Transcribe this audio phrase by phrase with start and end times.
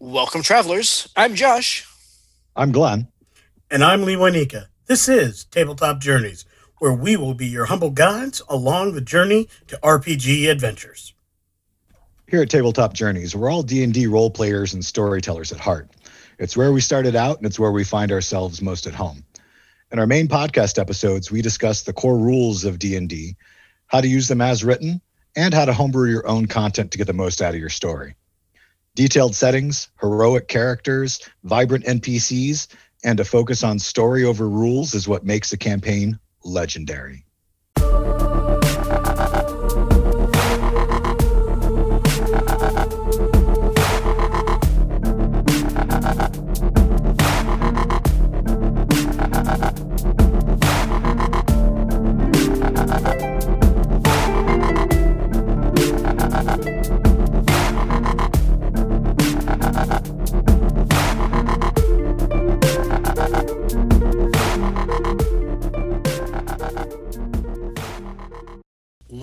[0.00, 1.08] Welcome, travelers.
[1.16, 1.84] I'm Josh.
[2.54, 3.08] I'm Glenn.
[3.68, 4.66] And I'm Lee Wanika.
[4.86, 6.44] This is Tabletop Journeys,
[6.78, 11.14] where we will be your humble guides along the journey to RPG adventures.
[12.28, 15.90] Here at Tabletop Journeys, we're all D&D role players and storytellers at heart.
[16.38, 19.24] It's where we started out and it's where we find ourselves most at home.
[19.90, 23.34] In our main podcast episodes, we discuss the core rules of D&D,
[23.88, 25.00] how to use them as written,
[25.34, 28.14] and how to homebrew your own content to get the most out of your story.
[28.98, 32.66] Detailed settings, heroic characters, vibrant NPCs,
[33.04, 37.24] and a focus on story over rules is what makes the campaign legendary.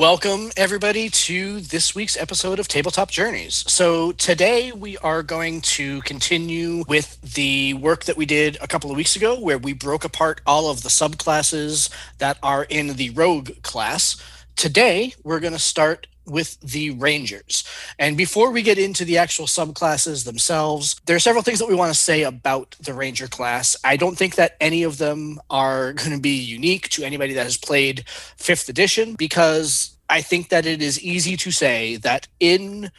[0.05, 3.65] Welcome, everybody, to this week's episode of Tabletop Journeys.
[3.67, 8.91] So, today we are going to continue with the work that we did a couple
[8.91, 11.89] of weeks ago, where we broke apart all of the subclasses
[12.19, 14.23] that are in the Rogue class.
[14.55, 17.63] Today, we're going to start with the Rangers.
[17.97, 21.75] And before we get into the actual subclasses themselves, there are several things that we
[21.75, 23.75] want to say about the Ranger class.
[23.83, 27.43] I don't think that any of them are going to be unique to anybody that
[27.43, 28.05] has played
[28.37, 32.91] 5th edition because I think that it is easy to say that in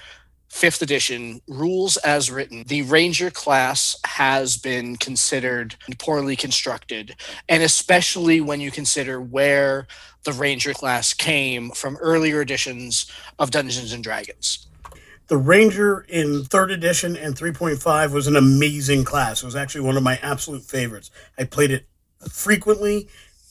[0.49, 7.15] fifth edition rules as written the ranger class has been considered poorly constructed
[7.48, 9.87] and especially when you consider where
[10.25, 14.67] the ranger class came from earlier editions of dungeons and dragons.
[15.29, 19.43] The ranger in third edition and 3.5 was an amazing class.
[19.43, 21.11] It was actually one of my absolute favorites.
[21.37, 21.87] I played it
[22.31, 23.09] frequently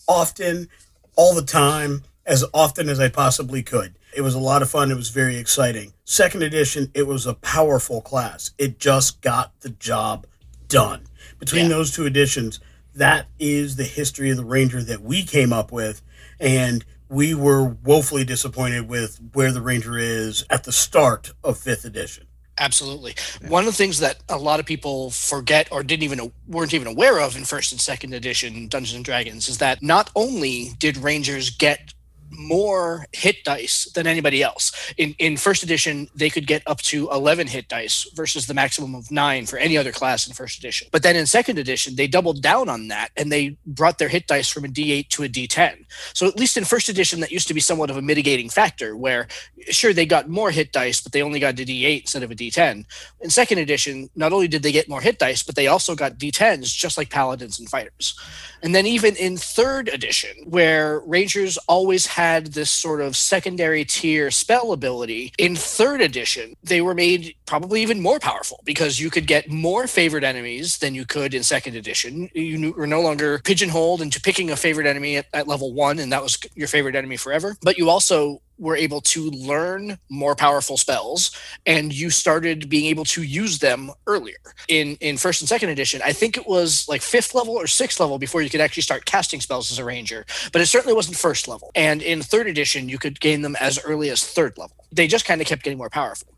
[0.07, 0.69] often
[1.15, 4.91] all the time as often as i possibly could it was a lot of fun.
[4.91, 5.93] It was very exciting.
[6.05, 8.51] Second edition, it was a powerful class.
[8.57, 10.25] It just got the job
[10.67, 11.03] done.
[11.37, 11.69] Between yeah.
[11.69, 12.61] those two editions,
[12.95, 16.01] that is the history of the Ranger that we came up with.
[16.39, 21.83] And we were woefully disappointed with where the Ranger is at the start of fifth
[21.83, 22.25] edition.
[22.57, 23.15] Absolutely.
[23.49, 26.87] One of the things that a lot of people forget or didn't even weren't even
[26.87, 30.95] aware of in first and second edition Dungeons and Dragons is that not only did
[30.95, 31.93] Rangers get
[32.29, 34.93] more hit dice than anybody else.
[34.97, 38.95] In in first edition, they could get up to 11 hit dice versus the maximum
[38.95, 40.87] of 9 for any other class in first edition.
[40.91, 44.27] But then in second edition, they doubled down on that and they brought their hit
[44.27, 45.85] dice from a D8 to a D10.
[46.13, 48.95] So at least in first edition that used to be somewhat of a mitigating factor
[48.95, 49.27] where
[49.69, 52.35] sure they got more hit dice but they only got a D8 instead of a
[52.35, 52.85] D10.
[53.21, 56.17] In second edition, not only did they get more hit dice but they also got
[56.17, 58.17] D10s just like paladins and fighters.
[58.61, 64.31] And then even in third edition where rangers always had this sort of secondary tier
[64.31, 65.33] spell ability.
[65.37, 69.85] In third edition, they were made probably even more powerful because you could get more
[69.85, 72.29] favorite enemies than you could in second edition.
[72.33, 76.09] You were no longer pigeonholed into picking a favorite enemy at, at level one, and
[76.13, 77.57] that was your favorite enemy forever.
[77.61, 81.31] But you also were able to learn more powerful spells
[81.65, 84.37] and you started being able to use them earlier.
[84.67, 87.99] In in first and second edition i think it was like fifth level or sixth
[87.99, 91.17] level before you could actually start casting spells as a ranger but it certainly wasn't
[91.17, 91.71] first level.
[91.75, 94.75] And in third edition you could gain them as early as third level.
[94.91, 96.29] They just kind of kept getting more powerful.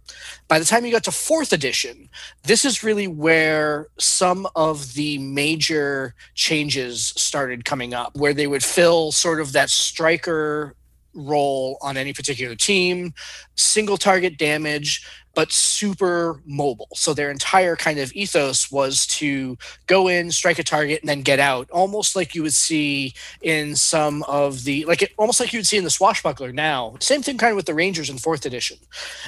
[0.47, 2.09] By the time you got to fourth edition
[2.44, 8.63] this is really where some of the major changes started coming up where they would
[8.63, 10.75] fill sort of that striker
[11.17, 13.13] role on any particular team,
[13.55, 15.05] single target damage,
[15.38, 16.88] but super mobile.
[16.95, 19.55] So their entire kind of ethos was to
[19.85, 23.13] go in, strike a target, and then get out, almost like you would see
[23.44, 26.95] in some of the like it, almost like you would see in the Swashbuckler now.
[27.00, 28.78] Same thing kind of with the Rangers in fourth edition,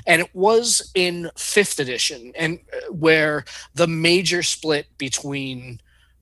[0.08, 3.46] and it was in fifth edition, and uh, where
[3.76, 5.80] the major split between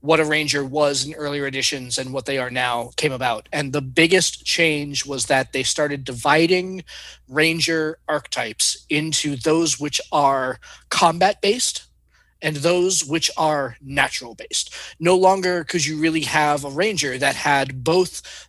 [0.07, 3.49] what a ranger was in earlier editions and what they are now came about.
[3.51, 6.85] And the biggest change was that they started dividing
[7.27, 11.87] ranger archetypes into those which are combat based
[12.41, 14.73] and those which are natural based.
[14.97, 18.47] No longer could you really have a ranger that had both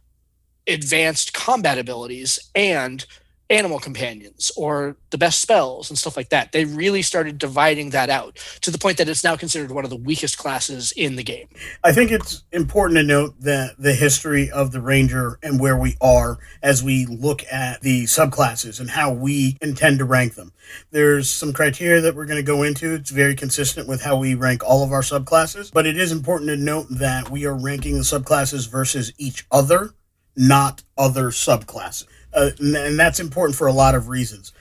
[0.68, 3.04] advanced combat abilities and
[3.50, 6.52] animal companions or the best spells and stuff like that.
[6.52, 9.90] They really started dividing that out to the point that it's now considered one of
[9.90, 11.48] the weakest classes in the game.
[11.82, 15.96] I think it's important to note that the history of the ranger and where we
[16.00, 20.52] are as we look at the subclasses and how we intend to rank them.
[20.90, 22.94] There's some criteria that we're going to go into.
[22.94, 26.48] It's very consistent with how we rank all of our subclasses, but it is important
[26.50, 29.94] to note that we are ranking the subclasses versus each other,
[30.36, 32.04] not other subclasses.
[32.32, 34.52] Uh, and that's important for a lot of reasons.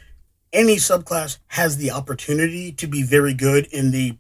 [0.54, 4.18] Any subclass has the opportunity to be very good in the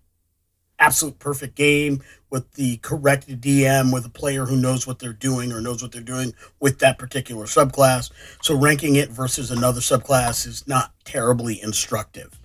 [0.79, 5.51] absolute perfect game with the correct DM with a player who knows what they're doing
[5.51, 8.11] or knows what they're doing with that particular subclass.
[8.41, 12.39] So ranking it versus another subclass is not terribly instructive.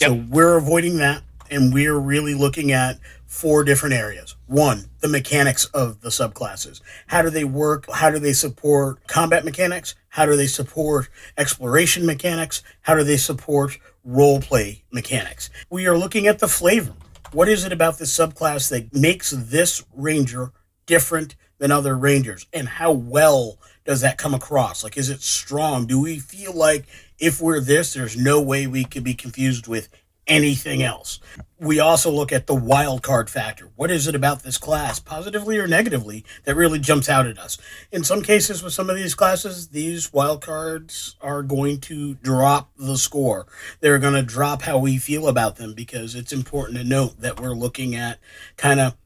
[0.00, 0.10] Yep.
[0.10, 4.36] So we're avoiding that and we're really looking at four different areas.
[4.46, 6.80] One, the mechanics of the subclasses.
[7.06, 7.86] How do they work?
[7.92, 9.94] How do they support combat mechanics?
[10.18, 12.64] How do they support exploration mechanics?
[12.80, 15.48] How do they support role play mechanics?
[15.70, 16.94] We are looking at the flavor.
[17.30, 20.50] What is it about this subclass that makes this ranger
[20.86, 22.48] different than other rangers?
[22.52, 24.82] And how well does that come across?
[24.82, 25.86] Like, is it strong?
[25.86, 26.86] Do we feel like
[27.20, 29.88] if we're this, there's no way we could be confused with
[30.28, 31.18] anything else.
[31.58, 33.70] We also look at the wild card factor.
[33.74, 37.58] What is it about this class, positively or negatively, that really jumps out at us?
[37.90, 42.70] In some cases, with some of these classes, these wild cards are going to drop
[42.76, 43.48] the score.
[43.80, 47.40] They're going to drop how we feel about them because it's important to note that
[47.40, 48.20] we're looking at
[48.56, 48.96] kind of,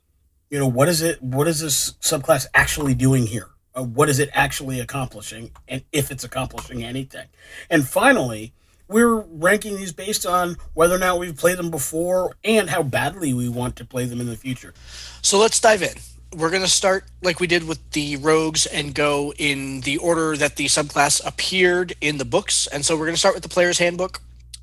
[0.50, 1.22] you know, what is it?
[1.22, 3.48] What is this subclass actually doing here?
[3.74, 7.28] Uh, what is it actually accomplishing, and if it's accomplishing anything?
[7.70, 8.52] And finally,
[8.92, 13.32] we're ranking these based on whether or not we've played them before and how badly
[13.34, 14.74] we want to play them in the future.
[15.22, 15.94] So let's dive in.
[16.36, 20.36] We're going to start like we did with the rogues and go in the order
[20.36, 22.66] that the subclass appeared in the books.
[22.66, 24.20] And so we're going to start with the player's handbook.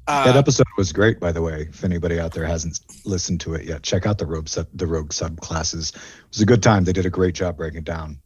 [0.07, 1.67] Uh, that episode was great, by the way.
[1.69, 4.87] If anybody out there hasn't listened to it yet, check out the rogue sub, the
[4.87, 5.95] rogue subclasses.
[5.95, 6.01] It
[6.31, 6.85] was a good time.
[6.85, 8.19] They did a great job breaking it down.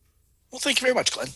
[0.49, 1.27] Well, thank you very much, Glenn.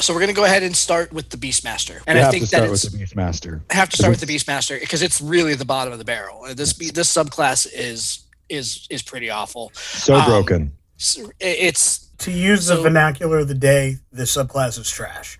[0.00, 2.68] So we're going to go ahead and start with the Beastmaster, and I think that
[2.68, 3.62] with the Beastmaster.
[3.70, 6.46] I have to start with the Beastmaster because it's really the bottom of the barrel.
[6.54, 9.70] This this subclass is is is pretty awful.
[9.74, 10.72] So um, broken.
[11.40, 13.98] It's to use so, the vernacular of the day.
[14.10, 15.38] This subclass is trash.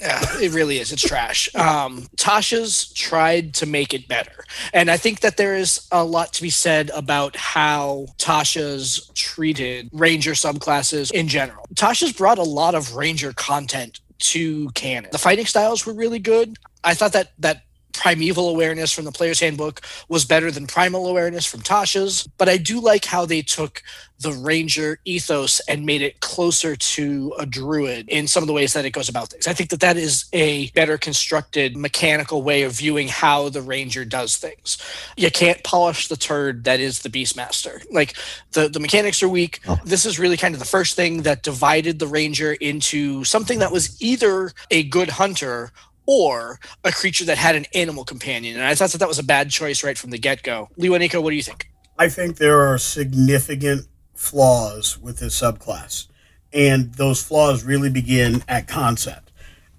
[0.00, 0.92] Yeah, it really is.
[0.92, 1.54] It's trash.
[1.54, 4.44] Um, Tasha's tried to make it better.
[4.74, 9.88] And I think that there is a lot to be said about how Tasha's treated
[9.92, 11.66] Ranger subclasses in general.
[11.74, 15.10] Tasha's brought a lot of Ranger content to canon.
[15.12, 16.58] The fighting styles were really good.
[16.84, 17.62] I thought that that
[17.96, 22.56] primeval awareness from the player's handbook was better than primal awareness from Tasha's, but I
[22.56, 23.82] do like how they took
[24.20, 28.72] the ranger ethos and made it closer to a druid in some of the ways
[28.72, 29.46] that it goes about things.
[29.46, 34.04] I think that that is a better constructed mechanical way of viewing how the ranger
[34.04, 34.78] does things.
[35.16, 37.84] You can't polish the turd that is the beastmaster.
[37.90, 38.16] Like
[38.52, 39.60] the the mechanics are weak.
[39.68, 39.78] Oh.
[39.84, 43.72] This is really kind of the first thing that divided the ranger into something that
[43.72, 45.72] was either a good hunter
[46.06, 48.56] or a creature that had an animal companion.
[48.56, 50.70] And I thought that that was a bad choice right from the get go.
[50.78, 51.70] Lewaniko, what do you think?
[51.98, 56.06] I think there are significant flaws with this subclass,
[56.52, 59.32] and those flaws really begin at concept.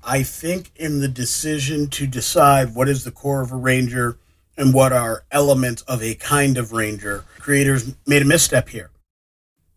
[0.03, 4.18] I think in the decision to decide what is the core of a ranger
[4.57, 8.89] and what are elements of a kind of ranger, creators made a misstep here.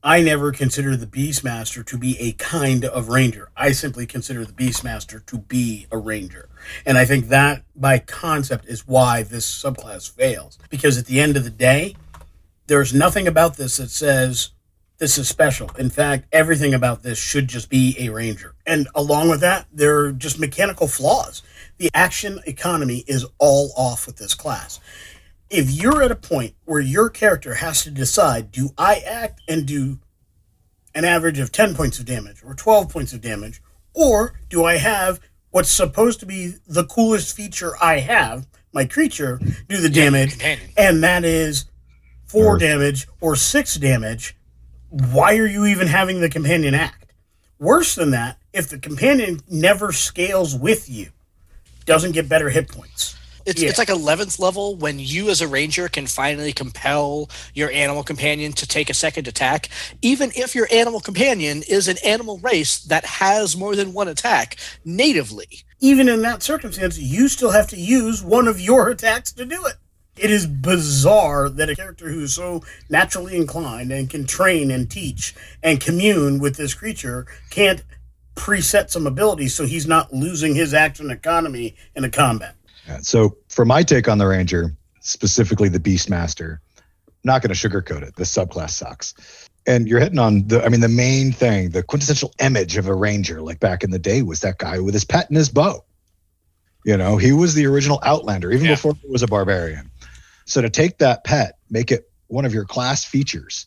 [0.02, 3.50] I never consider the Beastmaster to be a kind of ranger.
[3.54, 6.48] I simply consider the Beastmaster to be a ranger.
[6.86, 10.58] And I think that, by concept, is why this subclass fails.
[10.70, 11.96] Because at the end of the day,
[12.66, 14.52] there's nothing about this that says
[14.96, 15.70] this is special.
[15.78, 18.54] In fact, everything about this should just be a ranger.
[18.66, 21.42] And along with that, there are just mechanical flaws.
[21.76, 24.80] The action economy is all off with this class
[25.50, 29.66] if you're at a point where your character has to decide do I act and
[29.66, 29.98] do
[30.94, 33.60] an average of 10 points of damage or 12 points of damage,
[33.92, 39.40] or do I have what's supposed to be the coolest feature I have, my creature,
[39.68, 40.38] do the damage,
[40.76, 41.66] and that is
[42.26, 44.36] four damage or six damage?
[44.88, 47.12] Why are you even having the companion act?
[47.58, 51.10] Worse than that, if the companion never scales with you,
[51.86, 53.16] doesn't get better hit points
[53.50, 53.68] it's, yeah.
[53.68, 58.52] it's like 11th level when you as a ranger can finally compel your animal companion
[58.52, 59.68] to take a second attack
[60.02, 64.56] even if your animal companion is an animal race that has more than one attack
[64.84, 69.44] natively even in that circumstance you still have to use one of your attacks to
[69.44, 69.74] do it
[70.16, 74.90] it is bizarre that a character who is so naturally inclined and can train and
[74.90, 77.82] teach and commune with this creature can't
[78.34, 82.54] preset some abilities so he's not losing his action economy in a combat.
[83.02, 86.58] So for my take on the Ranger, specifically the Beastmaster,
[87.24, 88.16] not going to sugarcoat it.
[88.16, 89.12] The subclass sucks.
[89.66, 92.94] And you're hitting on the, I mean, the main thing, the quintessential image of a
[92.94, 95.84] Ranger, like back in the day, was that guy with his pet and his bow.
[96.84, 98.74] You know, he was the original Outlander, even Yeah.
[98.74, 99.90] before he was a barbarian.
[100.46, 103.66] So to take that pet, make it one of your class features,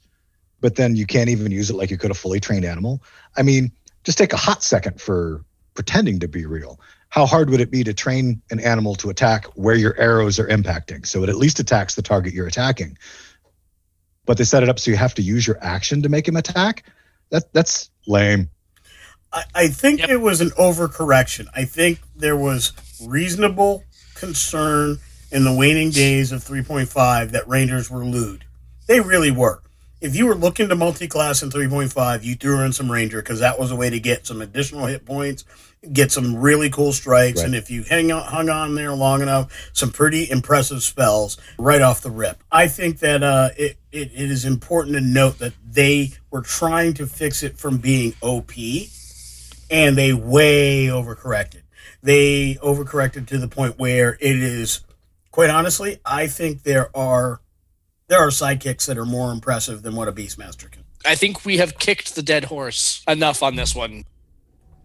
[0.62, 3.04] but then you can't even use it like you could a fully trained animal.
[3.38, 3.72] I mean,
[4.04, 5.44] just take a hot second for
[5.76, 6.80] pretending to be real.
[7.14, 10.48] How hard would it be to train an animal to attack where your arrows are
[10.48, 11.06] impacting?
[11.06, 12.98] So it at least attacks the target you're attacking.
[14.26, 16.36] But they set it up so you have to use your action to make him
[16.36, 16.86] attack.
[17.30, 18.50] That that's lame.
[19.32, 20.10] I, I think Yep.
[20.10, 21.46] it was an overcorrection.
[21.54, 22.74] I think there was
[23.06, 23.84] reasonable
[24.16, 24.98] concern
[25.32, 28.46] in the waning days of 3.5 that Rangers were lewd.
[28.88, 29.62] They really were.
[30.04, 33.58] If you were looking to multi-class in 3.5, you threw in some Ranger because that
[33.58, 35.46] was a way to get some additional hit points,
[35.94, 37.46] get some really cool strikes, Right.
[37.46, 41.82] and if you hang on, hung on there long enough, some pretty impressive spells right
[41.82, 42.44] off the rip.
[42.52, 46.94] I think that uh, it, it, it is important to note that they were trying
[46.96, 48.52] to fix it from being OP
[49.72, 51.62] and they way overcorrected.
[52.02, 54.82] They overcorrected to the point where it is,
[55.32, 57.40] quite honestly, I think there are
[58.08, 60.84] there are sidekicks that are more impressive than what a Beastmaster can.
[61.06, 64.06] I think we have kicked the dead horse enough on this one.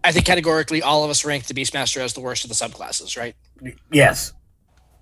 [0.03, 3.17] I think categorically, all of us rank the Beastmaster as the worst of the subclasses,
[3.17, 3.35] right?
[3.91, 4.33] Yes,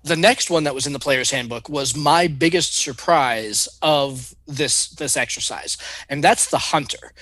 [0.04, 4.90] the next one that was in the player's handbook was my biggest surprise of this
[4.90, 5.76] this exercise
[6.08, 7.12] and that's the hunter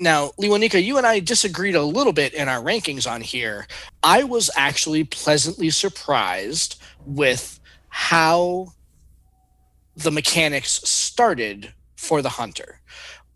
[0.00, 3.66] now leonika you and i disagreed a little bit in our rankings on here
[4.02, 8.66] i was actually pleasantly surprised with how
[9.96, 12.80] the mechanics started for the hunter.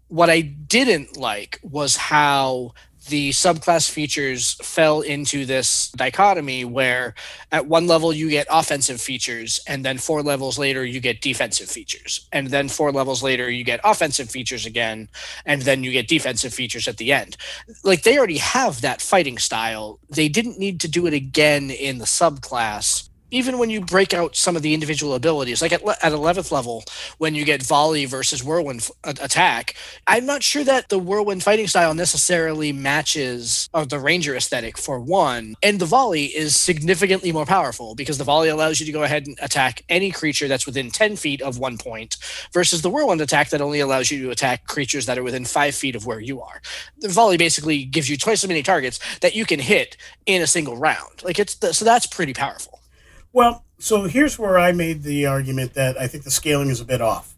[0.09, 2.73] What i didn't like was how
[3.09, 7.15] the subclass features fell into this dichotomy where
[7.53, 11.69] at one level you get offensive features and then four levels later you get defensive
[11.69, 12.27] features.
[12.33, 15.09] And then four levels later you get offensive features again
[15.45, 17.37] and then you get defensive features at the end.
[17.85, 20.01] Like they already have that fighting style.
[20.11, 24.35] They didn't need to do it again in the subclass even when you break out
[24.37, 26.85] some of the individual abilities like at, at 11th level
[27.19, 29.75] when you get volley versus whirlwind f- attack
[30.07, 35.00] i'm not sure that the whirlwind fighting style necessarily matches uh, the ranger aesthetic for
[35.00, 39.02] one and the volley is significantly more powerful because the volley allows you to go
[39.02, 42.16] ahead and attack any creature that's within 10 feet of one point
[42.52, 45.75] versus the whirlwind attack that only allows you to attack creatures that are within five
[45.75, 46.61] feet of where you are.
[46.99, 50.47] The volley basically gives you twice as many targets that you can hit in a
[50.47, 51.23] single round.
[51.23, 52.81] Like it's the, so that's pretty powerful
[53.37, 56.87] Well, so here's where I made the argument that I think the scaling is a
[56.87, 57.37] bit off.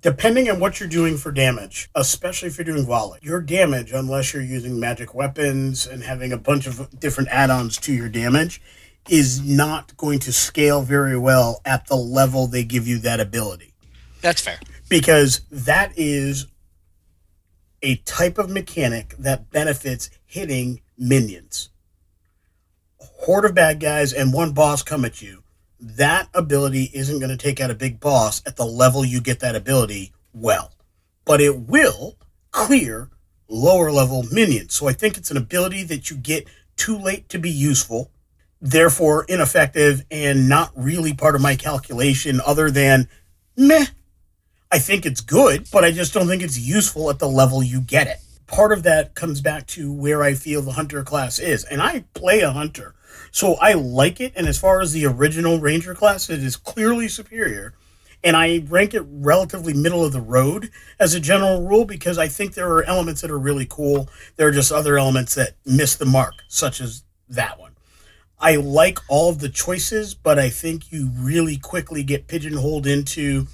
[0.00, 4.32] Depending on what you're doing for damage, especially if you're doing volley, your damage, unless
[4.32, 8.62] you're using magic weapons and having a bunch of different add ons to your damage,
[9.06, 13.74] is not going to scale very well at the level they give you that ability.
[14.22, 14.58] that's fair
[14.88, 16.46] Because that is
[17.82, 21.69] a type of mechanic that benefits hitting minions
[23.20, 25.42] horde of bad guys and one boss come at you,
[25.78, 29.40] that ability isn't going to take out a big boss at the level you get
[29.40, 30.72] that ability well.
[31.24, 32.16] But it will
[32.50, 33.10] clear
[33.48, 34.74] lower level minions.
[34.74, 36.46] So I think it's an ability that you get
[36.76, 38.10] too late to be useful,
[38.60, 43.08] therefore ineffective and not really part of my calculation other than
[43.56, 43.86] meh.
[44.72, 47.80] I think it's good, but I just don't think it's useful at the level you
[47.80, 48.18] get it.
[48.46, 51.64] Part of that comes back to where I feel the hunter class is.
[51.64, 52.94] And I play a hunter.
[53.30, 54.32] So I like it.
[54.36, 57.74] And as far as the original ranger class, it is clearly superior.
[58.22, 62.28] And I rank it relatively middle of the road as a general rule because I
[62.28, 64.08] think there are elements that are really cool.
[64.36, 67.76] There are just other elements that miss the mark, such as that one.
[68.38, 73.46] I like all of the choices, but I think you really quickly get pigeonholed into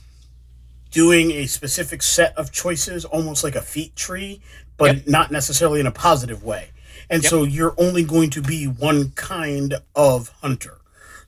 [0.90, 4.40] doing a specific set of choices, almost like a feat tree,
[4.76, 6.70] but not necessarily in a positive way.
[7.10, 7.30] And Yep.
[7.30, 10.78] so you're only going to be one kind of hunter.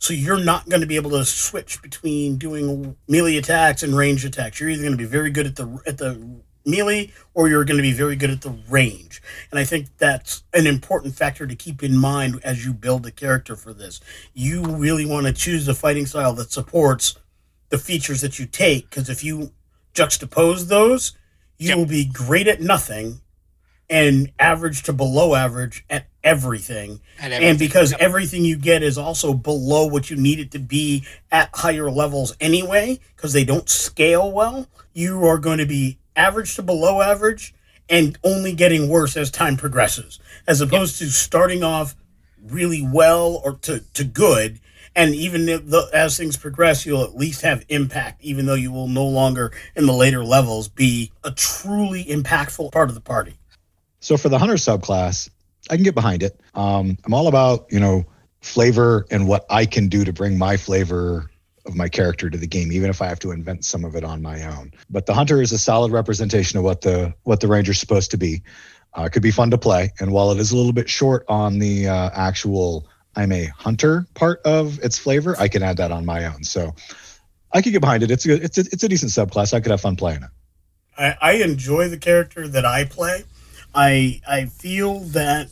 [0.00, 4.24] So you're not going to be able to switch between doing melee attacks and range
[4.24, 4.60] attacks.
[4.60, 7.78] You're either going to be very good at the at the melee or you're going
[7.78, 9.22] to be very good at the range.
[9.50, 13.10] And I think that's an important factor to keep in mind as you build a
[13.10, 14.00] character for this.
[14.34, 17.16] You really want to choose a fighting style that supports
[17.70, 19.52] the features that you take because if you
[19.94, 21.12] juxtapose those,
[21.58, 21.76] you Yep.
[21.78, 23.20] will be great at nothing
[23.90, 27.00] and average to below average at everything.
[27.18, 28.00] And, And because Yep.
[28.00, 32.34] everything you get is also below what you need it to be at higher levels
[32.40, 37.54] anyway, because they don't scale well, you are going to be average to below average
[37.88, 41.08] and only getting worse as time progresses, as opposed yep.
[41.08, 41.96] to starting off
[42.46, 44.60] really well or to, to good.
[44.94, 48.88] And even the, as things progress, you'll at least have impact, even though you will
[48.88, 53.38] no longer in the later levels be a truly impactful part of the party.
[54.00, 55.28] So for the hunter subclass,
[55.70, 56.40] I can get behind it.
[56.54, 58.06] Um, I'm all about you know
[58.40, 61.30] flavor and what I can do to bring my flavor
[61.66, 64.04] of my character to the game, even if I have to invent some of it
[64.04, 64.72] on my own.
[64.88, 68.16] But the hunter is a solid representation of what the what the ranger's supposed to
[68.16, 68.42] be.
[68.96, 71.24] Uh, it could be fun to play, and while it is a little bit short
[71.28, 75.90] on the uh, actual I'm a hunter part of its flavor, I can add that
[75.90, 76.44] on my own.
[76.44, 76.74] So
[77.52, 78.10] I could get behind it.
[78.10, 79.52] It's a it's a, it's a decent subclass.
[79.52, 80.30] I could have fun playing it.
[80.96, 83.24] I, I enjoy the character that I play.
[83.78, 85.50] I I feel that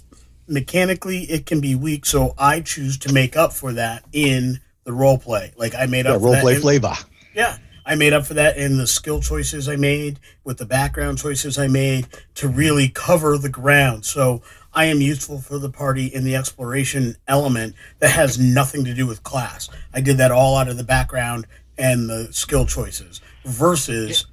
[0.48, 4.92] mechanically it can be weak, so I choose to make up for that in the
[4.92, 5.52] role play.
[5.56, 6.94] Like I made up yeah, role play flavor.
[7.34, 11.18] Yeah, I made up for that in the skill choices I made, with the background
[11.18, 14.04] choices I made to really cover the ground.
[14.04, 14.42] So
[14.74, 19.06] I am useful for the party in the exploration element that has nothing to do
[19.06, 19.68] with class.
[19.94, 21.46] I did that all out of the background
[21.78, 24.26] and the skill choices versus yeah.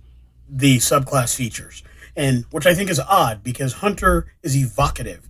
[0.50, 1.83] the subclass features.
[2.15, 5.27] And which I think is odd because Hunter is evocative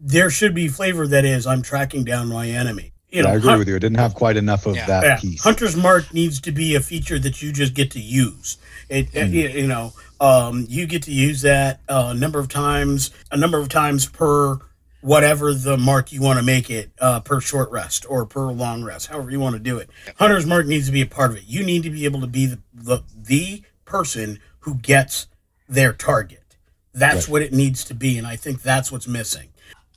[0.00, 2.92] there should be flavor that is I'm tracking down my enemy.
[3.10, 3.76] You know, I agree Hunt- with you.
[3.76, 4.86] It didn't have quite enough of yeah.
[4.86, 5.16] that yeah.
[5.18, 5.42] piece.
[5.42, 8.56] Hunter's Mark needs to be a feature that you just get to use.
[8.88, 9.34] It, mm.
[9.34, 13.36] it you know, um, you get to use that uh, a number of times, a
[13.36, 14.58] number of times per
[15.00, 18.84] whatever the mark you want to make it uh, per short rest or per long
[18.84, 19.90] rest, however you want to do it.
[20.16, 21.44] Hunter's Mark needs to be a part of it.
[21.46, 25.26] You need to be able to be the the, the person who gets
[25.70, 26.56] their target.
[26.92, 27.32] That's right.
[27.32, 29.50] what it needs to be, and I think that's what's missing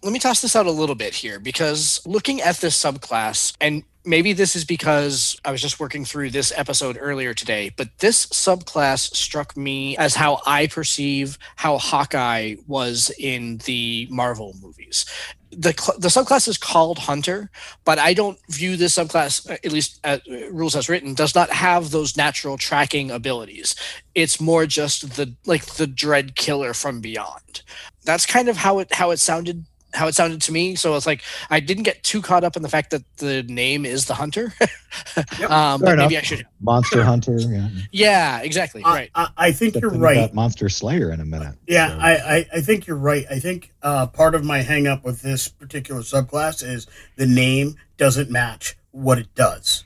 [0.03, 3.84] let me toss this out a little bit here because looking at this subclass, and
[4.06, 8.26] maybe this is because I was just working through this episode earlier today, but this
[8.28, 15.06] subclass struck me as how I perceive how Hawkeye was in the Marvel movies.
[15.52, 17.52] The, the subclass is called Hunter,
[17.86, 21.92] but I don't view this subclass, at least at rules as written, does not have
[21.92, 23.76] those natural tracking abilities.
[24.16, 27.62] It's more just the like the dread killer from beyond.
[28.04, 30.76] That's kind of how it how it sounded how it sounded to me.
[30.76, 33.86] So it's like I didn't get too caught up in the fact that the name
[33.86, 34.54] is the hunter.
[35.18, 35.50] yep.
[35.50, 37.38] um, but maybe I should Monster Hunter.
[37.40, 37.70] Yeah.
[37.92, 38.84] Yeah, exactly.
[38.84, 39.12] I, right.
[39.16, 40.34] I, I think you're right.
[40.34, 41.56] Monster Slayer in a minute.
[41.68, 42.00] Yeah, so.
[42.00, 43.26] I, I, I think you're right.
[43.30, 47.76] I think uh, part of my hang up with this particular subclass is the name
[47.98, 49.84] doesn't match what it does.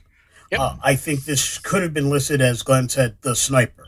[0.50, 0.60] Yep.
[0.60, 3.86] Uh, I think this could have been listed as Glenn said, the sniper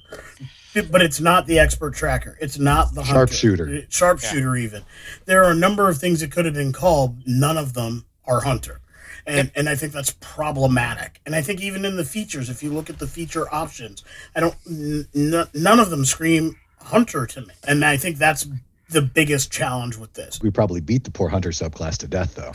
[0.74, 2.36] but it's not the expert tracker.
[2.40, 3.86] It's not the sharpshooter.
[3.88, 4.64] Sharpshooter, yeah.
[4.64, 4.82] even.
[5.24, 7.18] There are a number of things that could have been called.
[7.26, 8.80] None of them are hunter,
[9.26, 11.20] and and I think that's problematic.
[11.26, 14.04] And I think even in the features, if you look at the feature options,
[14.34, 14.56] I don't.
[14.66, 18.46] N- none of them scream hunter to me, and I think that's
[18.90, 20.40] the biggest challenge with this.
[20.42, 22.52] We probably beat the poor hunter subclass to death, though.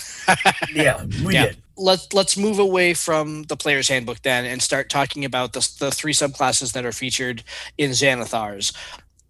[0.73, 1.47] yeah, we yeah.
[1.47, 1.57] did.
[1.77, 5.91] Let's let's move away from the player's handbook then and start talking about the the
[5.91, 7.43] three subclasses that are featured
[7.77, 8.75] in Xanathars.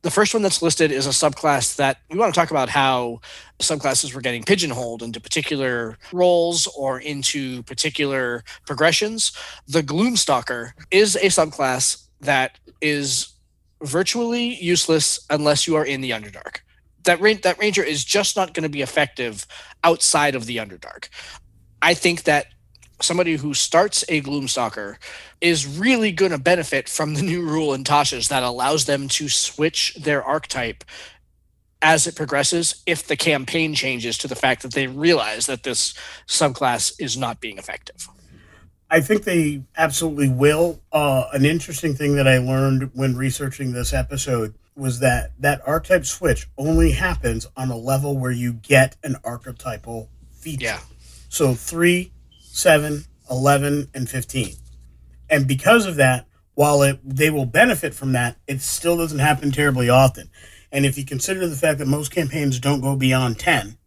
[0.01, 3.21] The first one that's listed is a subclass that we want to talk about how
[3.57, 9.31] subclasses were getting pigeonholed into particular roles or into particular progressions.
[9.67, 13.33] The Gloomstalker is a subclass that is
[13.81, 16.59] virtually useless unless you are in the Underdark
[17.05, 19.47] that that ranger is just not going to be effective
[19.83, 21.09] outside of the underdark.
[21.81, 22.47] I think that
[23.01, 24.97] somebody who starts a gloomstalker
[25.41, 29.29] is really going to benefit from the new rule in Tasha's that allows them to
[29.29, 30.83] switch their archetype
[31.81, 35.93] as it progresses if the campaign changes to the fact that they realize that this
[36.27, 38.07] subclass is not being effective.
[38.89, 40.81] I think they absolutely will.
[40.91, 46.05] Uh, an interesting thing that I learned when researching this episode was that that archetype
[46.05, 50.65] switch only happens on a level where you get an archetypal feature.
[50.65, 50.79] Yeah.
[51.29, 52.11] So 3,
[52.41, 54.55] 7, 11, and 15.
[55.29, 59.51] And because of that, while it they will benefit from that, it still doesn't happen
[59.51, 60.29] terribly often.
[60.71, 63.77] And if you consider the fact that most campaigns don't go beyond 10,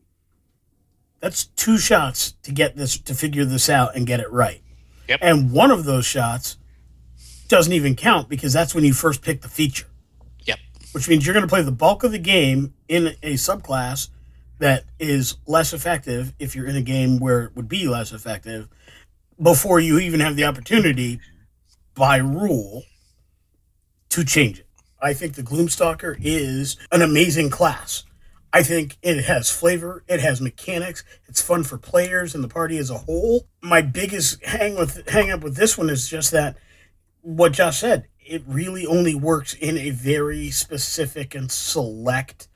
[1.20, 4.62] that's two shots to get this to figure this out and get it right.
[5.08, 5.20] Yep.
[5.22, 6.58] And one of those shots
[7.48, 9.86] doesn't even count because that's when you first pick the feature
[10.92, 14.08] which means you're going to play the bulk of the game in a subclass
[14.58, 18.68] that is less effective if you're in a game where it would be less effective
[19.40, 21.20] before you even have the opportunity
[21.94, 22.82] by rule
[24.08, 24.66] to change it.
[25.00, 28.04] I think the Gloomstalker is an amazing class.
[28.52, 32.78] I think it has flavor, it has mechanics, it's fun for players and the party
[32.78, 33.46] as a whole.
[33.60, 36.56] My biggest hang with hang up with this one is just that
[37.20, 42.48] what Josh said, it really only works in a very specific and select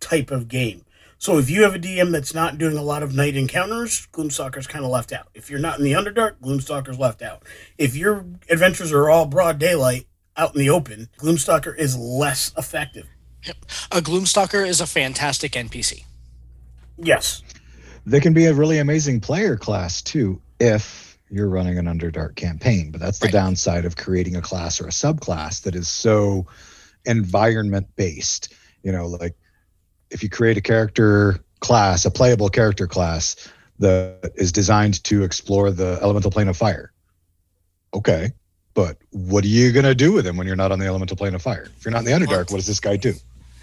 [0.00, 0.84] type of game.
[1.18, 4.66] So if you have a DM that's not doing a lot of night encounters, Gloomstalker's
[4.66, 5.28] kind of left out.
[5.34, 7.44] If you're not in the Underdark, Gloomstalker's left out.
[7.78, 10.06] If your adventures are all broad daylight
[10.36, 13.06] out in the open, Gloomstalker is less effective.
[13.92, 16.04] A Gloomstalker is a fantastic NPC.
[16.98, 17.42] Yes.
[18.04, 22.90] They can be a really amazing player class too if you're running an Underdark campaign.
[22.90, 23.32] But that's the Right.
[23.32, 26.46] downside of creating a class or a subclass that is so
[27.06, 28.52] environment based.
[28.82, 29.34] You know, like
[30.10, 33.36] if you create a character class, a playable character class
[33.78, 36.92] that is designed to explore the elemental plane of fire.
[37.94, 38.32] Okay.
[38.74, 41.16] But what are you going to do with him when you're not on the elemental
[41.16, 41.70] plane of fire?
[41.76, 43.14] If you're not in the Underdark, what does this guy do?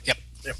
[0.06, 0.18] Yep.
[0.46, 0.56] Yep.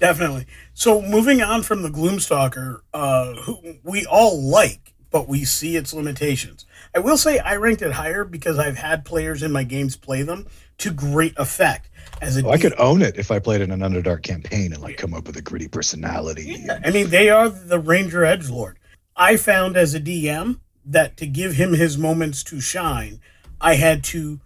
[0.00, 0.46] Definitely.
[0.74, 5.92] So moving on from the Gloomstalker, uh, who we all like, but we see its
[5.92, 6.66] limitations.
[6.94, 10.22] I will say I ranked it higher because I've had players in my games play
[10.22, 10.46] them
[10.78, 11.88] to great effect.
[12.20, 14.82] As a Oh, I could own it if I played in an Underdark campaign and
[14.82, 16.62] like come up with a gritty personality.
[16.64, 18.78] Yeah, I mean, they are the Ranger Edge Lord.
[19.16, 23.20] I found as a DM that to give him his moments to shine,
[23.60, 24.40] I had to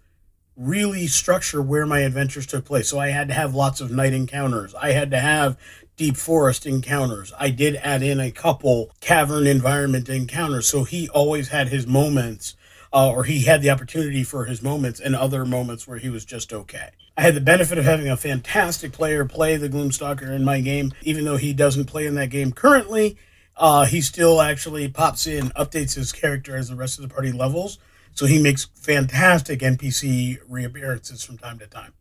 [0.55, 2.89] really structure where my adventures took place.
[2.89, 4.73] So I had to have lots of night encounters.
[4.75, 5.57] I had to have
[5.97, 7.33] deep forest encounters.
[7.39, 10.67] I did add in a couple cavern environment encounters.
[10.67, 12.55] So he always had his moments,
[12.93, 16.25] uh, or he had the opportunity for his moments and other moments where he was
[16.25, 16.89] just okay.
[17.17, 20.93] I had the benefit of having a fantastic player play the Gloomstalker in my game,
[21.01, 23.17] even though he doesn't play in that game currently.
[23.55, 27.31] Uh, he still actually pops in, updates his character as the rest of the party
[27.31, 27.79] levels.
[28.13, 31.93] So he makes fantastic NPC reappearances from time to time.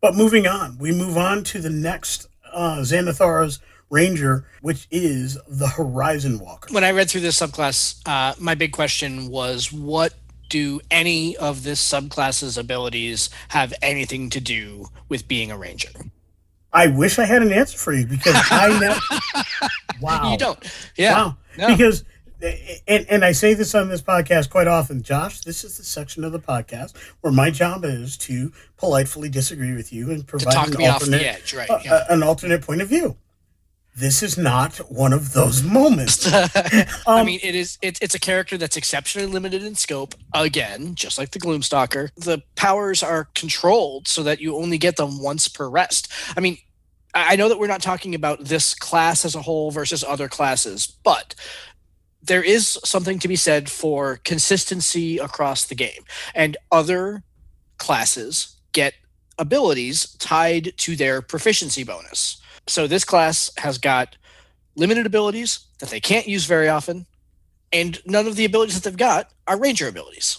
[0.00, 5.68] But moving on, we move on to the next uh, Xanathar's Ranger, which is the
[5.68, 6.72] Horizon Walker.
[6.72, 10.14] When I read through this subclass, uh, my big question was what
[10.48, 15.90] do any of this subclass's abilities have anything to do with being a ranger?
[16.72, 19.42] I wish I had an answer for you because I know.
[20.00, 20.32] wow.
[20.32, 20.90] You don't.
[20.96, 21.12] Yeah.
[21.14, 21.36] Wow.
[21.56, 21.68] No.
[21.68, 22.04] Because,
[22.42, 26.24] and, and I say this on this podcast quite often, Josh, this is the section
[26.24, 30.82] of the podcast where my job is to politely disagree with you and provide an
[30.82, 31.70] alternate, edge, right?
[31.70, 31.94] uh, yeah.
[31.94, 33.16] uh, an alternate point of view.
[33.96, 36.26] This is not one of those moments.
[36.32, 37.78] I Um, mean, it is.
[37.80, 40.16] It's it's a character that's exceptionally limited in scope.
[40.34, 45.22] Again, just like the Gloomstalker, the powers are controlled so that you only get them
[45.22, 46.12] once per rest.
[46.36, 46.58] I mean,
[47.14, 50.26] I I know that we're not talking about this class as a whole versus other
[50.28, 51.36] classes, but
[52.26, 57.22] there is something to be said for consistency across the game, and other
[57.78, 58.94] classes get
[59.38, 62.40] abilities tied to their proficiency bonus.
[62.66, 64.16] So this class has got
[64.74, 67.06] limited abilities that they can't use very often,
[67.72, 70.38] and none of the abilities that they've got are ranger abilities.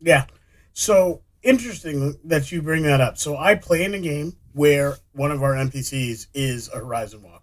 [0.00, 0.26] Yeah.
[0.72, 3.16] So interesting that you bring that up.
[3.16, 7.39] So I play in a game where one of our NPCs is a Horizon Walker.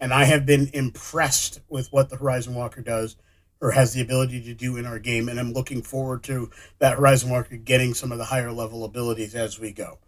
[0.00, 3.16] And I have been impressed with what the Horizon Walker does
[3.60, 5.28] or has the ability to do in our game.
[5.28, 9.34] And I'm looking forward to that Horizon Walker getting some of the higher level abilities
[9.34, 9.98] as we go.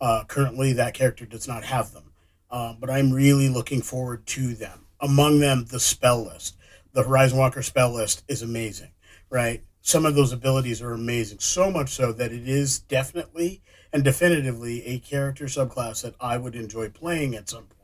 [0.00, 2.12] Uh, currently, that character does not have them.
[2.50, 4.86] Uh, but I'm really looking forward to them.
[5.00, 6.56] Among them, the spell list.
[6.92, 8.90] The Horizon Walker spell list is amazing,
[9.30, 9.62] right?
[9.82, 14.84] Some of those abilities are amazing, so much so that it is definitely and definitively
[14.86, 17.75] a character subclass that I would enjoy playing at some point.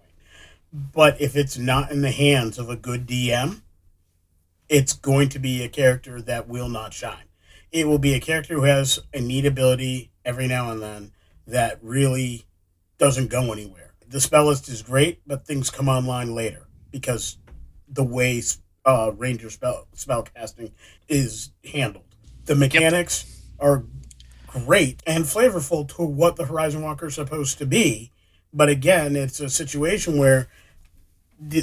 [0.72, 3.61] But if it's not in the hands of a good DM,
[4.68, 7.24] it's going to be a character that will not shine.
[7.70, 11.12] It will be a character who has a neat ability every now and then
[11.46, 12.46] that really
[12.96, 13.92] doesn't go anywhere.
[14.08, 17.37] The spell list is great, but things come online later because
[17.88, 18.42] the way
[18.85, 20.72] uh, ranger spell spell casting
[21.08, 22.04] is handled.
[22.46, 23.85] The mechanics are
[24.46, 28.11] great and flavorful to what the Horizon Walker is supposed to be,
[28.52, 30.48] but again, it's a situation where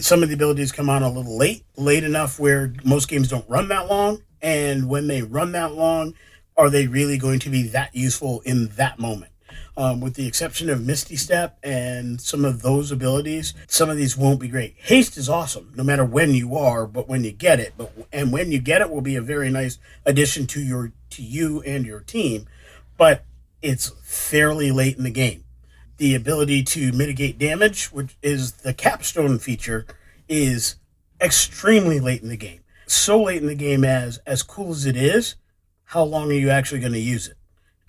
[0.02, 3.50] some of the abilities come on a little late, late enough where most games don't
[3.50, 6.14] run that long, and when they run that long,
[6.58, 9.32] are they really going to be that useful in that moment?
[9.78, 14.18] Um, with the exception of Misty Step and some of those abilities, some of these
[14.18, 14.76] won't be great.
[14.78, 18.34] Haste is awesome, no matter when you are, but when you get it, but and
[18.34, 21.86] when you get it, will be a very nice addition to your to you and
[21.86, 22.46] your team.
[22.98, 23.24] But
[23.62, 25.46] it's fairly late in the game.
[26.00, 29.86] The ability to mitigate damage, which is the capstone feature,
[30.28, 30.76] is
[31.22, 32.62] extremely late in the game.
[32.88, 35.36] So late in the game as as cool as it is,
[35.84, 37.36] how long are you actually going to use it?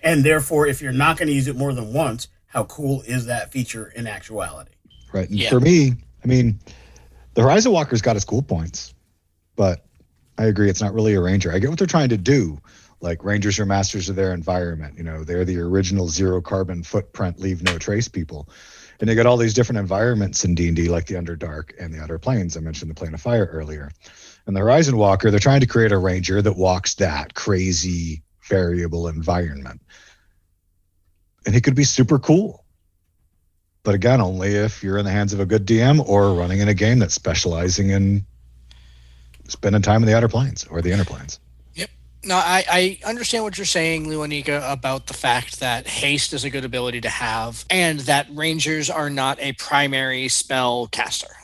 [0.03, 3.27] And therefore, if you're not going to use it more than once, how cool is
[3.27, 4.71] that feature in actuality?
[5.13, 5.29] Right.
[5.29, 5.49] And Yeah.
[5.49, 5.93] for me,
[6.23, 6.59] I mean,
[7.33, 8.93] the Horizon Walker's got his cool points,
[9.55, 9.85] but
[10.37, 11.51] I agree it's not really a ranger.
[11.53, 12.59] I get what they're trying to do
[13.01, 14.97] Like Rangers are masters of their environment.
[14.97, 18.47] You know, they're the original zero carbon footprint, leave no trace people.
[18.99, 22.19] And they got all these different environments in D&D, like the Underdark and the Outer
[22.19, 22.55] Planes.
[22.55, 23.89] I mentioned the Plane of Fire earlier.
[24.45, 29.07] And the Horizon Walker, they're trying to create a ranger that walks that crazy variable
[29.07, 29.81] environment.
[31.45, 32.63] And he could be super cool.
[33.83, 36.67] But again, only if you're in the hands of a good DM or running in
[36.67, 38.25] a game that's specializing in
[39.47, 41.39] spending time in the outer planes or the inner planes.
[42.23, 46.51] No, I, I understand what you're saying, Luanika, about the fact that haste is a
[46.51, 51.35] good ability to have and that rangers are not a primary spell caster.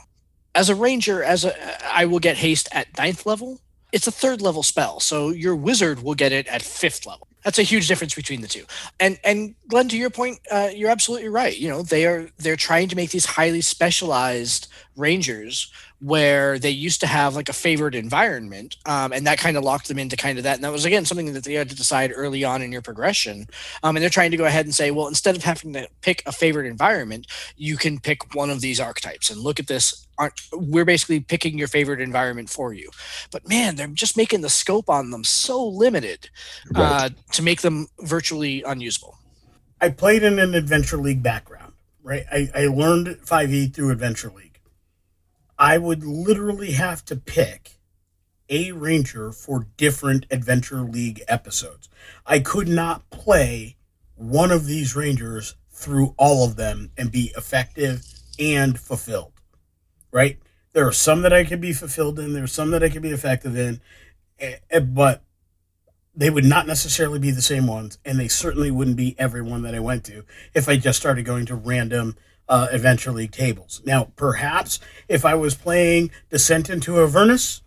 [0.53, 1.53] As a ranger, as a
[1.93, 3.59] I will get haste at ninth level.
[3.91, 7.59] It's a third level spell, so your wizard will get it at fifth level that's
[7.59, 8.65] a huge difference between the two.
[8.99, 11.57] And and Glenn, to your point, uh, you're absolutely right.
[11.57, 16.99] You know, they are they're trying to make these highly specialized rangers where they used
[17.01, 20.37] to have like a favored environment, um, and that kind of locked them into kind
[20.37, 20.55] of that.
[20.55, 23.47] And that was again something that they had to decide early on in your progression.
[23.83, 26.23] Um, and they're trying to go ahead and say, well, instead of having to pick
[26.25, 30.41] a favored environment, you can pick one of these archetypes and look at this aren't
[30.51, 32.89] we're basically picking your favorite environment for you
[33.31, 36.29] but man they're just making the scope on them so limited
[36.71, 37.05] right.
[37.05, 39.17] uh, to make them virtually unusable
[39.79, 44.46] i played in an adventure league background right i, I learned 5e through adventure league
[45.59, 47.73] i would literally have to pick
[48.49, 51.89] a ranger for different adventure league episodes
[52.25, 53.75] i could not play
[54.15, 58.03] one of these rangers through all of them and be effective
[58.39, 59.33] and fulfilled
[60.11, 60.39] right?
[60.73, 63.01] There are some that I could be fulfilled in, there are some that I could
[63.01, 63.81] be effective in,
[64.39, 65.23] eh, eh, but
[66.15, 69.75] they would not necessarily be the same ones, and they certainly wouldn't be everyone that
[69.75, 72.15] I went to if I just started going to random
[72.49, 73.81] uh, Adventure League tables.
[73.85, 77.61] Now, perhaps if I was playing Descent into Avernus,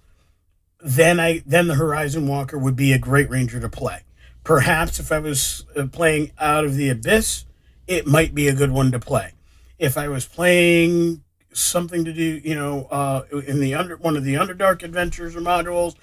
[0.81, 4.05] then I then the Horizon Walker would be a great ranger to play.
[4.45, 7.45] Perhaps if I was uh, playing Out of the Abyss,
[7.87, 9.35] it might be a good one to play.
[9.79, 14.25] If I was playing something to do, you know, uh, in the under one of
[14.25, 15.95] the Underdark adventures or modules.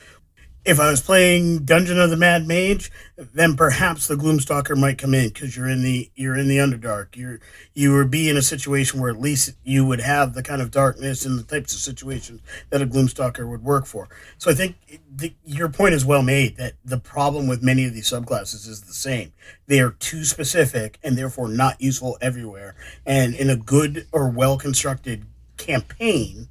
[0.68, 5.14] If I was playing Dungeon of the Mad Mage, then perhaps the Gloomstalker might come
[5.14, 7.16] in because you're in the you're in the Underdark.
[7.16, 7.40] You're
[7.74, 10.70] you would be in a situation where at least you would have the kind of
[10.70, 14.10] darkness and the types of situations that a Gloomstalker would work for.
[14.38, 14.76] So I think
[15.10, 18.82] the, your point is well made that the problem with many of these subclasses is
[18.82, 19.32] the same.
[19.68, 22.76] They are too specific and therefore not useful everywhere.
[23.06, 26.50] And in a good or well constructed campaign,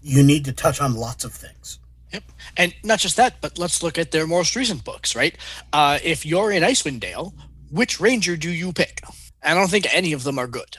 [0.00, 1.78] you need to touch on lots of things.
[2.14, 2.22] Yep.
[2.56, 5.36] And not just that, but let's look at their most recent books, right?
[5.72, 7.34] Uh, if you're in Icewind Dale,
[7.70, 9.00] which ranger do you pick?
[9.42, 10.78] I don't think any of them are good.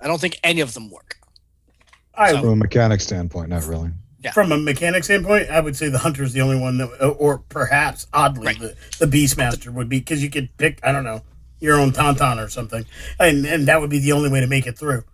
[0.00, 1.16] I don't think any of them work.
[2.16, 3.90] I, so, from a mechanic standpoint, not really.
[4.20, 4.32] Yeah.
[4.32, 7.38] From a mechanic standpoint, I would say the hunter is the only one that, or
[7.38, 8.58] perhaps oddly, right.
[8.58, 11.22] the, the beastmaster would be because you could pick, I don't know,
[11.60, 12.84] your own tauntaun or something,
[13.18, 15.04] and and that would be the only way to make it through.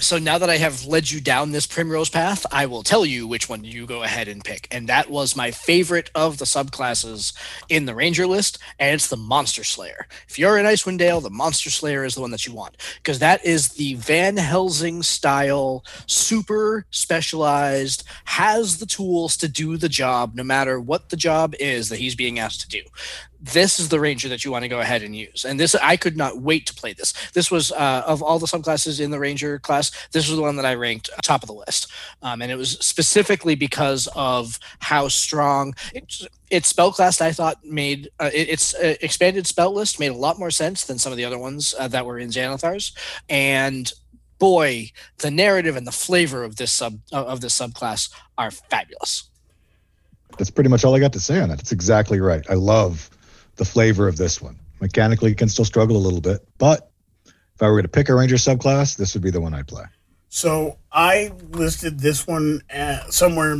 [0.00, 3.26] So now that I have led you down this primrose path, I will tell you
[3.26, 4.66] which one you go ahead and pick.
[4.70, 7.32] And that was my favorite of the subclasses
[7.68, 10.06] in the Ranger list, and it's the Monster Slayer.
[10.28, 13.18] If you're in Icewind Dale, the Monster Slayer is the one that you want because
[13.20, 20.34] that is the Van Helsing style, super specialized, has the tools to do the job
[20.34, 22.82] no matter what the job is that he's being asked to do
[23.42, 25.44] this is the ranger that you want to go ahead and use.
[25.44, 27.12] And this, I could not wait to play this.
[27.32, 30.54] This was uh, of all the subclasses in the ranger class, this was the one
[30.56, 31.90] that I ranked top of the list,
[32.22, 37.20] um, and it was specifically because of how strong it, its spell class.
[37.20, 40.84] I thought made uh, it, its uh, expanded spell list made a lot more sense
[40.84, 42.92] than some of the other ones uh, that were in Xanathar's,
[43.28, 43.92] and
[44.38, 49.24] boy, the narrative and the flavor of this sub of this subclass are fabulous.
[50.38, 51.58] That's pretty much all I got to say on that.
[51.58, 52.44] That's exactly right.
[52.48, 53.10] I love
[53.56, 54.58] the flavor of this one.
[54.80, 56.90] Mechanically, can still struggle a little bit, but
[57.26, 59.84] if I were to pick a Ranger subclass, this would be the one I'd play.
[60.28, 62.62] So I listed this one
[63.10, 63.54] somewhere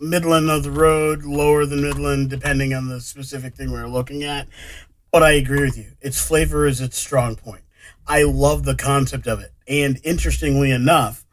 [0.00, 4.24] Midland of the road, lower than Midland, depending on the specific thing we are looking
[4.24, 4.48] at.
[5.12, 5.92] But I agree with you.
[6.00, 7.62] Its flavor is its strong point.
[8.06, 9.52] I love the concept of it.
[9.68, 11.24] And interestingly enough,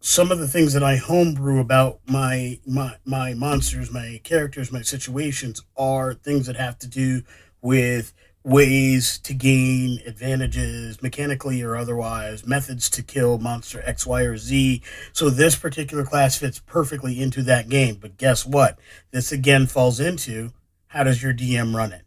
[0.00, 4.82] some of the things that I homebrew about my my my monsters, my characters, my
[4.82, 7.22] situations are things that have to do
[7.60, 8.12] with
[8.46, 14.82] ways to gain advantages mechanically or otherwise, methods to kill monster X, Y, or Z.
[15.12, 17.96] So this particular class fits perfectly into that game.
[18.00, 18.78] But guess what?
[19.10, 20.52] This again falls into
[20.88, 22.02] how does your DM run it?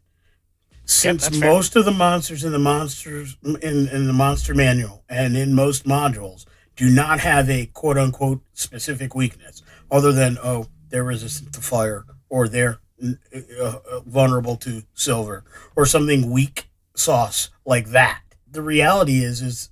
[0.86, 1.80] Since yep, most fair.
[1.80, 6.46] of the monsters in the monsters in, in the monster manual and in most modules
[6.76, 12.04] do not have a quote unquote specific weakness other than, oh, they're resistant to fire
[12.28, 13.14] or they're uh,
[13.60, 18.22] uh, vulnerable to silver or something weak sauce like that.
[18.50, 19.70] The reality is, is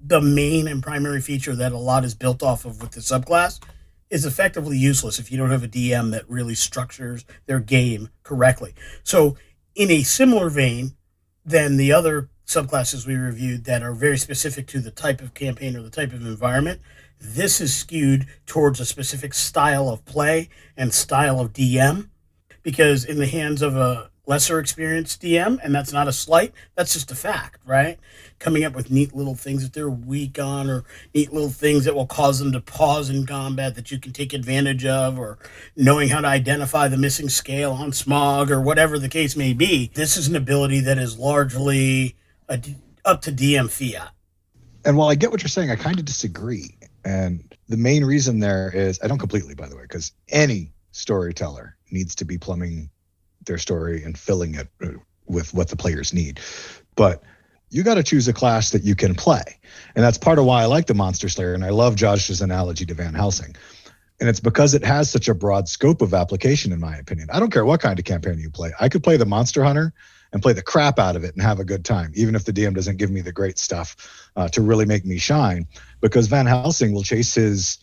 [0.00, 3.60] the main and primary feature that a lot is built off of with the subclass
[4.08, 8.74] is effectively useless if you don't have a DM that really structures their game correctly.
[9.02, 9.36] So,
[9.74, 10.92] in a similar vein
[11.44, 15.76] than the other subclasses we reviewed that are very specific to the type of campaign
[15.76, 16.80] or the type of environment,
[17.20, 22.08] this is skewed towards a specific style of play and style of DM.
[22.62, 26.92] Because in the hands of a lesser experienced DM, and that's not a slight, that's
[26.92, 27.96] just a fact, right?
[28.40, 31.94] Coming up with neat little things that they're weak on, or neat little things that
[31.94, 35.38] will cause them to pause in combat that you can take advantage of, or
[35.76, 39.92] knowing how to identify the missing scale on Smaug, or whatever the case may be.
[39.94, 42.16] This is an ability that is largely
[42.48, 44.10] up to DM fiat.
[44.84, 46.78] And while I get what you're saying, I kind of disagree.
[47.04, 51.76] And the main reason there is I don't completely, by the way, because any storyteller
[51.90, 52.90] needs to be plumbing
[53.44, 54.88] their story and filling it uh,
[55.26, 56.40] with what the players need.
[56.94, 57.22] But
[57.70, 59.58] you got to choose a class that you can play.
[59.94, 61.54] And that's part of why I like the Monster Slayer.
[61.54, 63.56] And I love Josh's analogy to Van Helsing.
[64.20, 67.28] And it's because it has such a broad scope of application, in my opinion.
[67.32, 68.72] I don't care what kind of campaign you play.
[68.80, 69.92] I could play the Monster Hunter
[70.32, 72.52] and play the crap out of it and have a good time, even if the
[72.52, 75.66] DM doesn't give me the great stuff uh, to really make me shine.
[76.00, 77.78] Because Van Helsing will chase his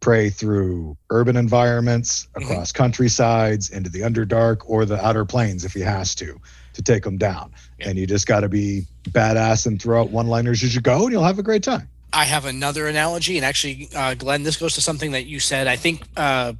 [0.00, 2.42] prey through urban environments, mm-hmm.
[2.42, 2.82] across mm-hmm.
[2.82, 6.40] countrysides, into the Underdark or the Outer Planes if he has to,
[6.72, 7.52] to take them down.
[7.78, 7.90] Yeah.
[7.90, 11.02] And you just got to be badass and throw out one liners as you go,
[11.02, 11.88] and you'll have a great time.
[12.12, 15.66] I have another analogy, and actually, uh, Glenn, this goes to something that you said.
[15.66, 16.54] I think uh,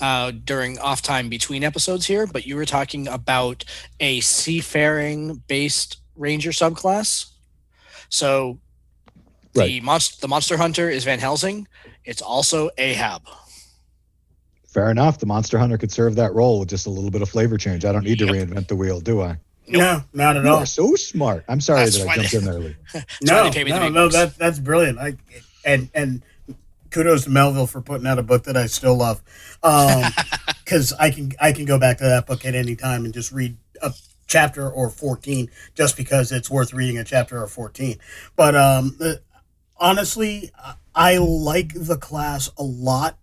[0.00, 3.64] uh, during off time between episodes here, but you were talking about
[4.00, 7.30] a seafaring based ranger subclass.
[8.08, 8.58] So
[9.54, 9.66] right.
[9.66, 11.68] the monster the monster hunter is Van Helsing.
[12.04, 13.22] It's also Ahab.
[14.66, 15.18] Fair enough.
[15.18, 17.84] The monster hunter could serve that role with just a little bit of flavor change.
[17.84, 18.30] I don't need yep.
[18.30, 19.38] to reinvent the wheel, do I?
[19.66, 19.80] Nope.
[19.80, 20.58] No, not at you all.
[20.58, 21.44] Are so smart.
[21.48, 22.76] I'm sorry that's that I jumped they, in early.
[23.22, 24.08] no, no, no.
[24.08, 24.98] That, that's brilliant.
[24.98, 25.16] I
[25.64, 26.22] and and
[26.90, 29.22] kudos to Melville for putting out a book that I still love,
[29.62, 33.14] because um, I can I can go back to that book at any time and
[33.14, 33.92] just read a
[34.26, 37.98] chapter or 14 just because it's worth reading a chapter or 14.
[38.36, 38.98] But um,
[39.76, 40.50] honestly,
[40.94, 43.18] I like the class a lot.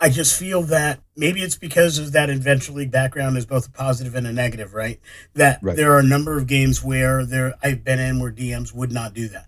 [0.00, 3.70] I just feel that maybe it's because of that Adventure League background is both a
[3.70, 4.98] positive and a negative, right?
[5.34, 5.76] That right.
[5.76, 9.12] there are a number of games where there I've been in where DMs would not
[9.12, 9.46] do that.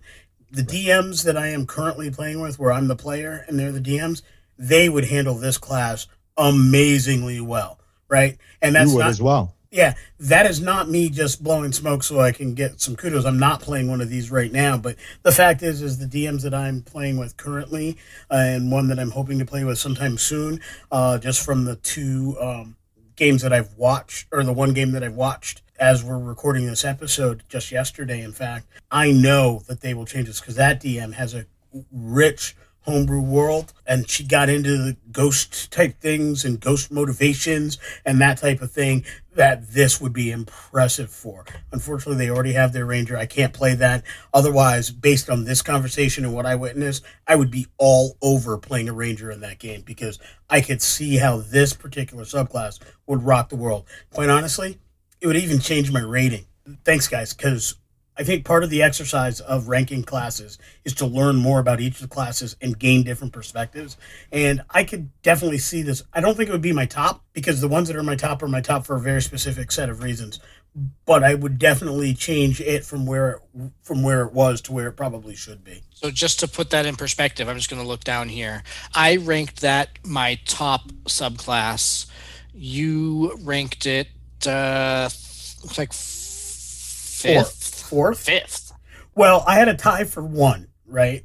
[0.51, 3.81] The DMs that I am currently playing with, where I'm the player and they're the
[3.81, 4.21] DMs,
[4.59, 8.37] they would handle this class amazingly well, right?
[8.61, 9.55] And that's not, as well.
[9.73, 13.25] Yeah, that is not me just blowing smoke so I can get some kudos.
[13.25, 16.43] I'm not playing one of these right now, but the fact is, is the DMs
[16.43, 17.97] that I'm playing with currently,
[18.31, 21.77] uh, and one that I'm hoping to play with sometime soon, uh, just from the
[21.77, 22.77] two um,
[23.17, 26.85] games that I've watched, or the one game that I've watched as we're recording this
[26.85, 31.15] episode, just yesterday, in fact, I know that they will change this because that DM
[31.15, 31.47] has a
[31.91, 38.21] rich homebrew world and she got into the ghost type things and ghost motivations and
[38.21, 41.45] that type of thing that this would be impressive for.
[41.71, 43.17] Unfortunately they already have their ranger.
[43.17, 44.05] I can't play that.
[44.35, 48.89] Otherwise based on this conversation and what i witnessed i would be all over playing
[48.89, 50.19] a ranger in that game because
[50.51, 53.87] i could see how this particular subclass would rock the world.
[54.13, 54.79] Quite honestly
[55.21, 56.47] it would even change my rating.
[56.85, 57.77] Thanks guys because
[58.17, 61.95] I think part of the exercise of ranking classes is to learn more about each
[61.95, 63.97] of the classes and gain different perspectives.
[64.31, 66.03] And I could definitely see this.
[66.13, 68.43] I don't think it would be my top because the ones that are my top
[68.43, 70.41] are my top for a very specific set of reasons.
[71.05, 73.41] But I would definitely change it from where
[73.83, 75.83] from where it was to where it probably should be.
[75.93, 78.63] So just to put that in perspective, I'm just going to look down here.
[78.95, 82.07] I ranked that my top subclass.
[82.55, 84.09] You ranked it
[84.47, 85.11] uh,
[85.63, 87.62] looks like fifth
[87.93, 88.73] fourth, fifth.
[89.15, 91.25] Well, I had a tie for one, right?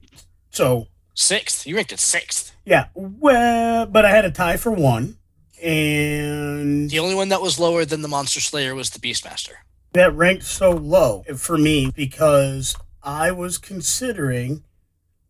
[0.49, 1.65] So sixth.
[1.65, 2.53] You ranked it sixth.
[2.65, 2.87] Yeah.
[2.93, 5.17] Well, but I had a tie for one,
[5.63, 9.53] and the only one that was lower than the Monster Slayer was the Beastmaster.
[9.93, 14.65] That ranked so low for me because I was considering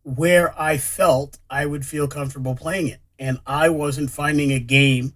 [0.02, 5.14] where I felt I would feel comfortable playing it, and I wasn't finding a game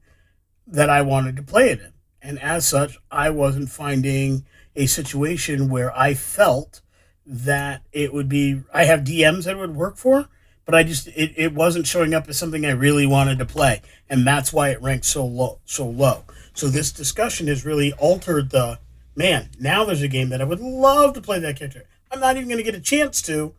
[0.68, 5.68] that I wanted to play it in, and as such, I wasn't finding a situation
[5.68, 6.80] where I felt
[7.24, 10.28] that it would be I have DMs that would work for,
[10.64, 13.82] but I just it, it wasn't showing up as something I really wanted to play.
[14.08, 16.24] And that's why it ranked so low so low.
[16.54, 18.78] So this discussion has really altered the
[19.14, 21.84] man, now there's a game that I would love to play that character.
[22.10, 23.54] I'm not even gonna get a chance to,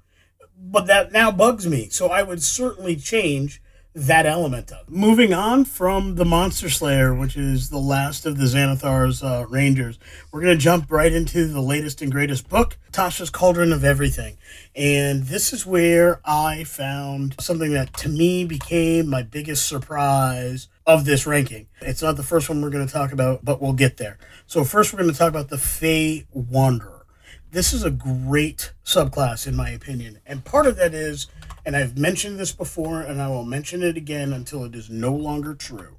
[0.58, 1.90] but that now bugs me.
[1.90, 3.62] So I would certainly change
[3.96, 4.89] that element of.
[4.89, 10.00] Moving on from the Monster Slayer, which is the last of the Xanathar's uh, Rangers,
[10.32, 14.38] we're going to jump right into the latest and greatest book, Tasha's Cauldron of Everything.
[14.76, 21.06] And this is where I found something that to me became my biggest surprise of
[21.06, 21.68] this ranking.
[21.82, 24.18] It's not the first one we're going to talk about, but we'll get there.
[24.48, 27.06] So, first, we're going to talk about the Fey Wanderer.
[27.52, 30.20] This is a great subclass, in my opinion.
[30.26, 31.28] And part of that is
[31.66, 35.14] and I've mentioned this before and I will mention it again until it is no
[35.14, 35.97] longer true.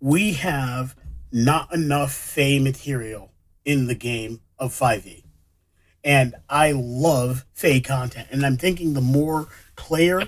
[0.00, 0.96] We have
[1.32, 3.32] not enough Fey material
[3.64, 5.24] in the game of 5e.
[6.02, 8.28] And I love Fey content.
[8.30, 10.22] And I'm thinking the more player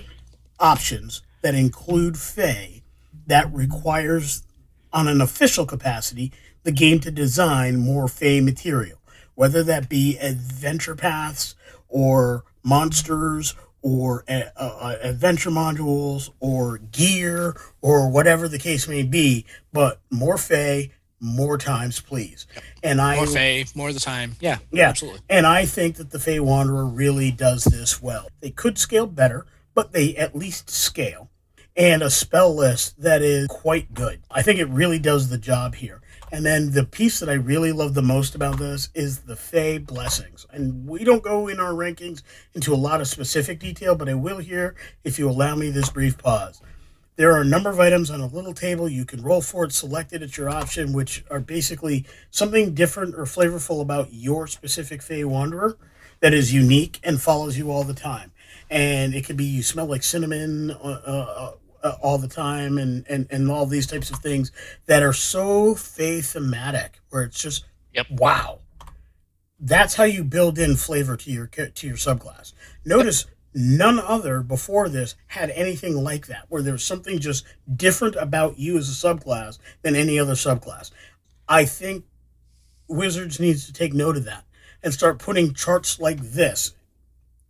[0.59, 2.83] options that include Fey,
[3.25, 4.43] that requires,
[4.91, 6.31] on an official capacity,
[6.63, 8.99] the game to design more Fey material,
[9.35, 11.55] whether that be adventure paths
[11.89, 19.45] or monsters or uh, uh, adventure modules or gear or whatever the case may be,
[19.71, 22.47] but more Fey, more times, please.
[22.55, 22.63] Yep.
[22.81, 24.35] And I more Fey, more of the time.
[24.39, 25.21] Yeah, yeah, absolutely.
[25.29, 28.29] And I think that the Fey Wanderer really does this well.
[28.39, 31.29] They could scale better, but they at least scale.
[31.75, 34.21] And a spell list that is quite good.
[34.29, 36.01] I think it really does the job here.
[36.33, 39.77] And then the piece that I really love the most about this is the Fey
[39.77, 40.47] blessings.
[40.51, 42.23] And we don't go in our rankings
[42.55, 44.73] into a lot of specific detail, but I will here
[45.03, 46.59] if you allow me this brief pause.
[47.17, 48.89] There are a number of items on a little table.
[48.89, 53.13] You can roll for it, select it at your option, which are basically something different
[53.13, 55.77] or flavorful about your specific Fey Wanderer
[56.21, 58.31] that is unique and follows you all the time.
[58.71, 61.51] And it could be you smell like cinnamon uh, uh,
[61.83, 64.51] uh, all the time and, and, and all these types of things
[64.85, 68.07] that are so Fey thematic where it's just yep.
[68.09, 68.59] wow.
[69.59, 72.53] That's how you build in flavor to your to your subclass.
[72.83, 78.57] Notice none other before this had anything like that, where there's something just different about
[78.57, 80.91] you as a subclass than any other subclass.
[81.47, 82.05] I think
[82.89, 84.43] Wizards needs to take note of that
[84.81, 86.73] and start putting charts like this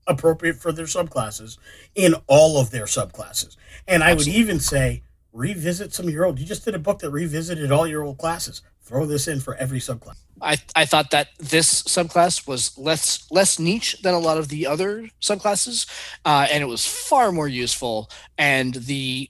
[0.08, 1.58] appropriate for their subclasses
[1.96, 3.56] in all of their subclasses.
[3.88, 4.32] And I Absolutely.
[4.34, 6.40] would even say revisit some of your old.
[6.40, 8.62] You just did a book that revisited all your old classes.
[8.82, 10.16] Throw this in for every subclass.
[10.42, 14.68] I, I thought that this subclass was less less niche than a lot of the
[14.68, 15.88] other subclasses,
[16.26, 18.10] uh, and it was far more useful.
[18.38, 19.30] And the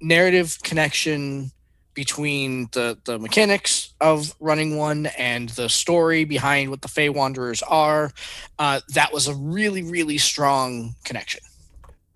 [0.00, 1.50] narrative connection
[1.94, 7.62] between the the mechanics of running one and the story behind what the Fey Wanderers
[7.62, 8.12] are,
[8.58, 11.40] uh, that was a really really strong connection.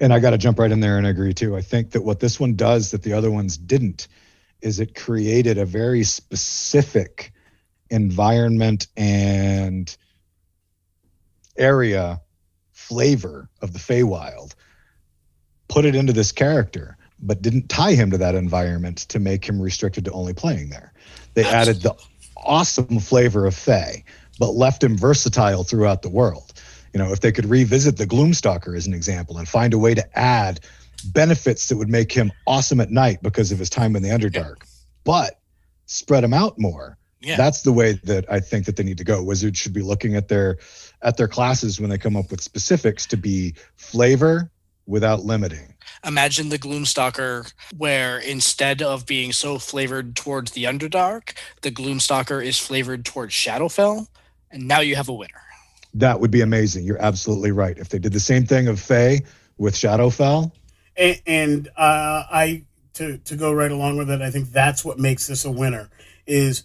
[0.00, 1.56] And I got to jump right in there and agree too.
[1.56, 4.08] I think that what this one does that the other ones didn't
[4.60, 7.32] is it created a very specific
[7.90, 9.96] environment and
[11.56, 12.20] area
[12.72, 14.54] flavor of the Feywild,
[15.68, 19.60] put it into this character but didn't tie him to that environment to make him
[19.60, 20.92] restricted to only playing there.
[21.34, 21.94] They added the
[22.36, 24.04] awesome flavor of Fey,
[24.38, 26.52] but left him versatile throughout the world.
[26.92, 29.94] You know, if they could revisit the Gloomstalker as an example and find a way
[29.94, 30.60] to add
[31.12, 34.56] benefits that would make him awesome at night because of his time in the Underdark,
[34.60, 34.66] yeah.
[35.04, 35.40] but
[35.86, 36.96] spread him out more.
[37.20, 37.36] Yeah.
[37.36, 39.22] That's the way that I think that they need to go.
[39.22, 40.58] Wizards should be looking at their
[41.02, 44.50] at their classes when they come up with specifics to be flavor
[44.88, 45.74] without limiting
[46.04, 52.58] imagine the Gloomstalker, where instead of being so flavored towards the Underdark, the Gloomstalker is
[52.58, 54.06] flavored towards Shadowfell,
[54.50, 55.42] and now you have a winner.
[55.94, 56.84] That would be amazing.
[56.84, 57.76] You're absolutely right.
[57.78, 59.22] If they did the same thing of Fey
[59.56, 60.52] with Shadowfell,
[60.96, 62.64] and, and uh, I
[62.94, 65.88] to to go right along with it, I think that's what makes this a winner.
[66.26, 66.64] Is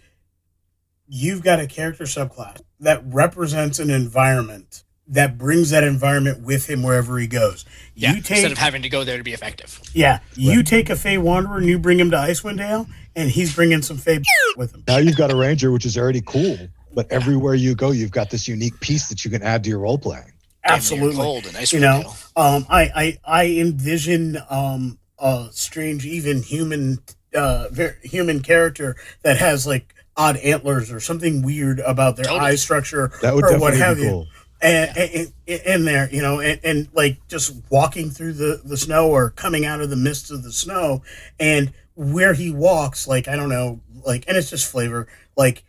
[1.07, 4.83] you've got a character subclass that represents an environment
[5.13, 7.65] that brings that environment with him wherever he goes.
[7.95, 9.79] Yeah, you take, instead of having to go there to be effective.
[9.93, 13.55] Yeah, you take a Fey Wanderer and you bring him to Icewind Dale, and he's
[13.55, 14.19] bringing some Fey
[14.57, 14.83] with him.
[14.87, 16.57] Now you've got a Ranger, which is already cool,
[16.93, 17.15] but yeah.
[17.15, 19.97] everywhere you go, you've got this unique piece that you can add to your role
[19.97, 20.31] playing.
[20.65, 26.99] Absolutely, cold and you know, um, I, I I envision um, a strange, even human,
[27.35, 32.51] uh, very, human character that has like odd antlers or something weird about their totally.
[32.51, 34.05] eye structure that would or what have cool.
[34.05, 34.25] you
[34.63, 39.09] and, and, in there, you know, and, and like just walking through the, the snow
[39.09, 41.03] or coming out of the midst of the snow,
[41.39, 45.63] and where he walks, like I don't know, like, and it's just flavor, like,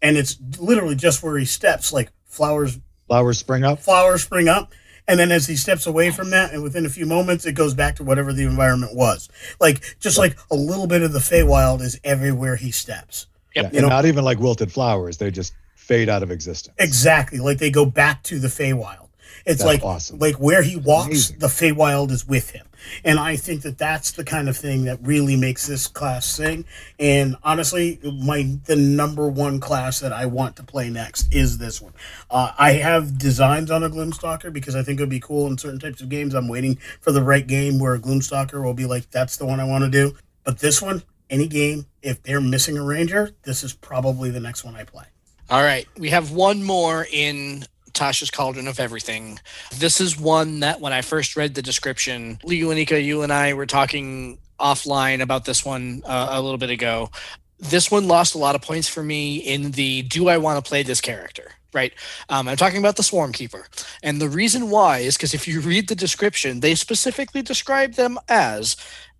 [0.00, 2.78] and it's literally just where he steps, like flowers,
[3.08, 4.72] flowers spring up, flowers spring up,
[5.08, 7.74] and then as he steps away from that, and within a few moments, it goes
[7.74, 9.28] back to whatever the environment was,
[9.60, 13.26] like just like a little bit of the Feywild is everywhere he steps.
[13.56, 13.72] Yep.
[13.72, 13.88] Yeah, and know?
[13.88, 15.52] not even like wilted flowers; They're just
[15.86, 16.74] fade out of existence.
[16.78, 17.38] Exactly.
[17.38, 19.08] Like they go back to the Feywild.
[19.44, 20.18] It's That's like awesome.
[20.18, 21.38] like where he walks, Amazing.
[21.38, 22.66] the Feywild is with him.
[23.04, 26.64] And I think that that's the kind of thing that really makes this class sing.
[26.98, 31.80] And honestly, my the number one class that I want to play next is this
[31.80, 31.92] one.
[32.30, 35.58] Uh, I have designs on a Gloomstalker because I think it would be cool in
[35.58, 36.34] certain types of games.
[36.34, 39.60] I'm waiting for the right game where a Gloomstalker will be like, that's the one
[39.60, 40.14] I want to do.
[40.44, 44.64] But this one, any game, if they're missing a Ranger, this is probably the next
[44.64, 45.04] one I play.
[45.48, 45.86] All right.
[45.96, 49.38] We have one more in Tasha's Cauldron of Everything.
[49.76, 53.66] This is one that when I first read the description, Lewanika, you and I were
[53.66, 57.10] talking offline about this one uh, a little bit ago.
[57.58, 60.68] This one lost a lot of points for me in the do I want to
[60.68, 61.52] play this character?
[61.72, 61.92] Right.
[62.28, 63.66] Um, I'm talking about the Swarm Keeper.
[64.02, 68.18] And the reason why is because if you read the description, they specifically describe them
[68.28, 68.76] as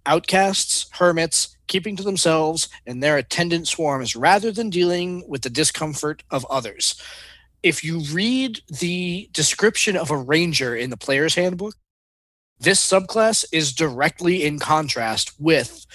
[0.07, 6.23] outcasts, hermits, keeping to themselves and their attendant swarms rather than dealing with the discomfort
[6.31, 7.01] of others.
[7.63, 11.75] If you read the description of a ranger in the player's handbook,
[12.59, 15.87] this subclass is directly in contrast with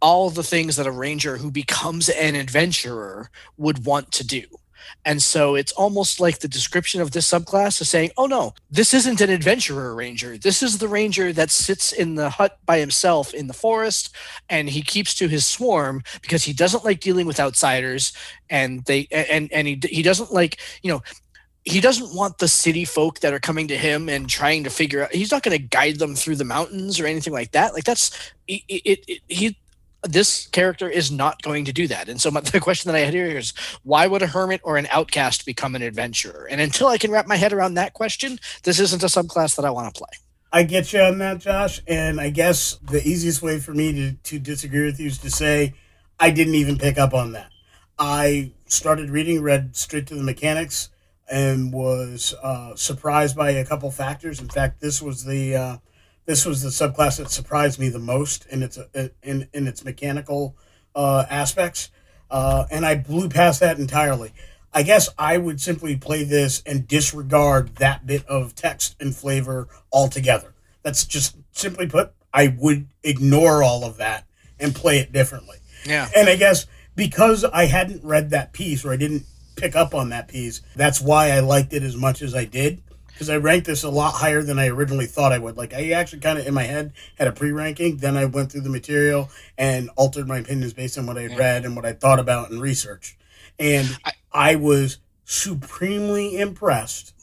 [0.00, 4.44] all the things that a ranger who becomes an adventurer would want to do.
[5.04, 8.94] And so it's almost like the description of this subclass is saying, oh no, this
[8.94, 10.36] isn't an adventurer ranger.
[10.38, 14.14] This is the ranger that sits in the hut by himself in the forest
[14.48, 18.12] and he keeps to his swarm because he doesn't like dealing with outsiders
[18.50, 21.02] and they and and he he doesn't like, you know,
[21.66, 25.02] he doesn't want the city folk that are coming to him and trying to figure
[25.02, 27.82] out he's not going to guide them through the mountains or anything like that like
[27.82, 29.58] that's it, it, it, he
[30.06, 32.08] this character is not going to do that.
[32.08, 33.52] And so my, the question that I had here is
[33.82, 36.46] why would a hermit or an outcast become an adventurer?
[36.50, 39.64] And until I can wrap my head around that question, this isn't a subclass that
[39.64, 40.10] I want to play.
[40.52, 41.82] I get you on that, Josh.
[41.86, 45.30] And I guess the easiest way for me to, to disagree with you is to
[45.30, 45.74] say
[46.18, 47.50] I didn't even pick up on that.
[47.98, 50.90] I started reading, read straight to the mechanics,
[51.30, 54.40] and was uh, surprised by a couple factors.
[54.40, 55.76] In fact, this was the uh,
[56.26, 58.78] this was the subclass that surprised me the most in its
[59.22, 60.56] in in its mechanical
[60.94, 61.90] uh, aspects,
[62.30, 64.32] uh, and I blew past that entirely.
[64.76, 69.68] I guess I would simply play this and disregard that bit of text and flavor
[69.90, 70.52] altogether.
[70.82, 74.26] That's just simply put, I would ignore all of that
[74.60, 75.56] and play it differently.
[75.86, 76.10] Yeah.
[76.14, 79.24] And I guess because I hadn't read that piece or I didn't
[79.56, 82.82] pick up on that piece, that's why I liked it as much as I did
[83.16, 85.56] because I ranked this a lot higher than I originally thought I would.
[85.56, 88.60] Like I actually kind of in my head had a pre-ranking, then I went through
[88.60, 91.94] the material and altered my opinions based on what I had read and what I
[91.94, 93.16] thought about and researched.
[93.58, 97.14] And I, I was supremely impressed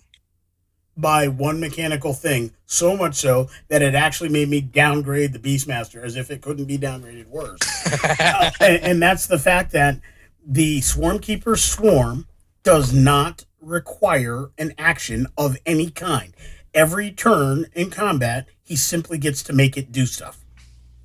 [0.98, 6.04] by one mechanical thing, so much so that it actually made me downgrade the Beastmaster
[6.04, 7.62] as if it couldn't be downgraded worse.
[8.20, 10.00] uh, and, and that's the fact that
[10.44, 12.28] the Swarmkeeper Swarm
[12.64, 16.34] does not require an action of any kind.
[16.74, 20.44] Every turn in combat, he simply gets to make it do stuff.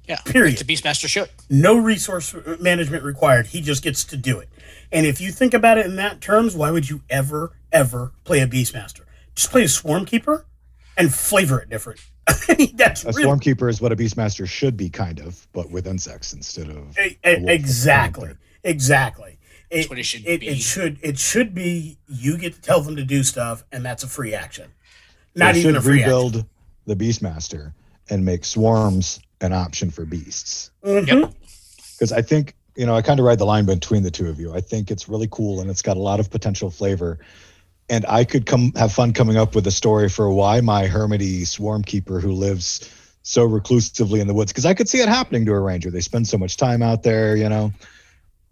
[0.09, 0.20] Yeah.
[0.24, 0.56] Period.
[0.59, 1.28] The Beastmaster should.
[1.50, 3.48] No resource management required.
[3.48, 4.48] He just gets to do it.
[4.90, 8.40] And if you think about it in that terms, why would you ever, ever play
[8.40, 9.02] a Beastmaster?
[9.34, 10.44] Just play a Swarmkeeper
[10.96, 12.00] and flavor it different.
[12.74, 13.24] That's a really...
[13.24, 16.96] Swarmkeeper is what a Beastmaster should be, kind of, but with insects instead of.
[16.98, 18.32] A- a- exactly.
[18.64, 19.38] Exactly.
[19.70, 20.48] It, what it should it, be.
[20.48, 24.02] It should it should be you get to tell them to do stuff, and that's
[24.02, 24.70] a free action.
[25.34, 26.48] Not they even a free rebuild action.
[26.86, 27.72] the Beastmaster
[28.08, 30.70] and make swarms an option for beasts.
[30.82, 31.30] Mm-hmm.
[31.92, 34.40] Because I think you know I kind of ride the line between the two of
[34.40, 34.54] you.
[34.54, 37.18] I think it's really cool and it's got a lot of potential flavor.
[37.90, 41.46] And I could come have fun coming up with a story for why my hermity
[41.46, 42.90] swarm keeper who lives
[43.22, 45.90] so reclusively in the woods because I could see it happening to a ranger.
[45.90, 47.72] They spend so much time out there, you know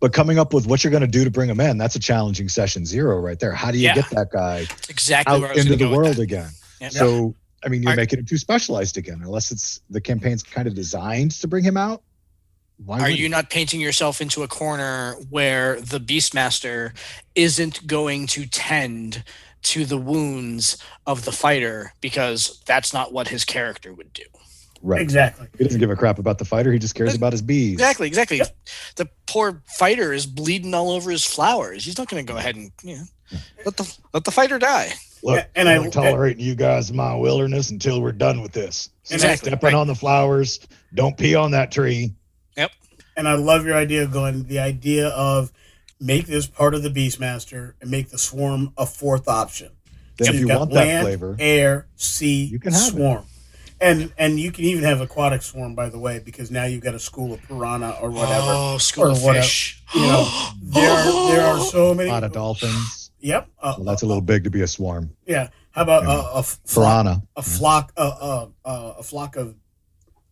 [0.01, 2.01] but coming up with what you're going to do to bring him in that's a
[2.01, 3.53] challenging session zero right there.
[3.53, 3.95] How do you yeah.
[3.95, 6.51] get that guy exactly out into the world again?
[6.81, 6.93] Yep.
[6.93, 7.35] so
[7.65, 9.21] i mean you're Are, making him too specialized again.
[9.23, 12.03] Unless it's the campaign's kind of designed to bring him out
[12.85, 13.29] why are you?
[13.29, 16.93] not painting yourself into a corner where the beastmaster
[17.35, 19.25] isn't going to tend
[19.63, 20.77] to the wounds
[21.07, 24.25] of the fighter because that's not what his character would do
[24.87, 25.01] Right.
[25.01, 25.49] Exactly.
[25.59, 26.73] He doesn't give a crap about the fighter.
[26.73, 27.73] He just cares about his bees.
[27.73, 28.07] Exactly.
[28.07, 28.39] Exactly.
[28.39, 28.57] Yep.
[28.95, 31.85] The poor fighter is bleeding all over his flowers.
[31.85, 33.05] He's not going to go ahead and you know,
[33.65, 34.93] let the let the fighter die.
[35.25, 38.91] Look, yeah, and I'm tolerating you guys in my wilderness until we're done with this.
[39.11, 39.49] Exactly.
[39.49, 39.75] Stepping right.
[39.75, 40.61] on the flowers.
[40.95, 42.15] Don't pee on that tree.
[42.57, 42.71] Yep.
[43.17, 45.53] And I love your idea, of going The idea of
[45.99, 49.73] make this part of the Beastmaster and make the swarm a fourth option.
[50.17, 53.25] Then so if you want land, that flavor, air, sea, you can have swarm.
[53.25, 53.36] It.
[53.81, 56.95] And and you can even have aquatic swarm, by the way, because now you've got
[56.95, 58.47] a school of piranha or whatever.
[58.49, 59.43] Oh, school of whatever.
[59.43, 59.83] fish.
[59.95, 62.09] You know, there are, there are so many.
[62.09, 63.11] A lot of dolphins.
[63.21, 63.49] Yep.
[63.61, 65.11] Uh, well, that's a little big to be a swarm.
[65.27, 65.49] Yeah.
[65.73, 66.23] How about yeah.
[66.35, 67.23] a, a piranha?
[67.37, 68.51] A flock, a, a,
[68.99, 69.55] a flock of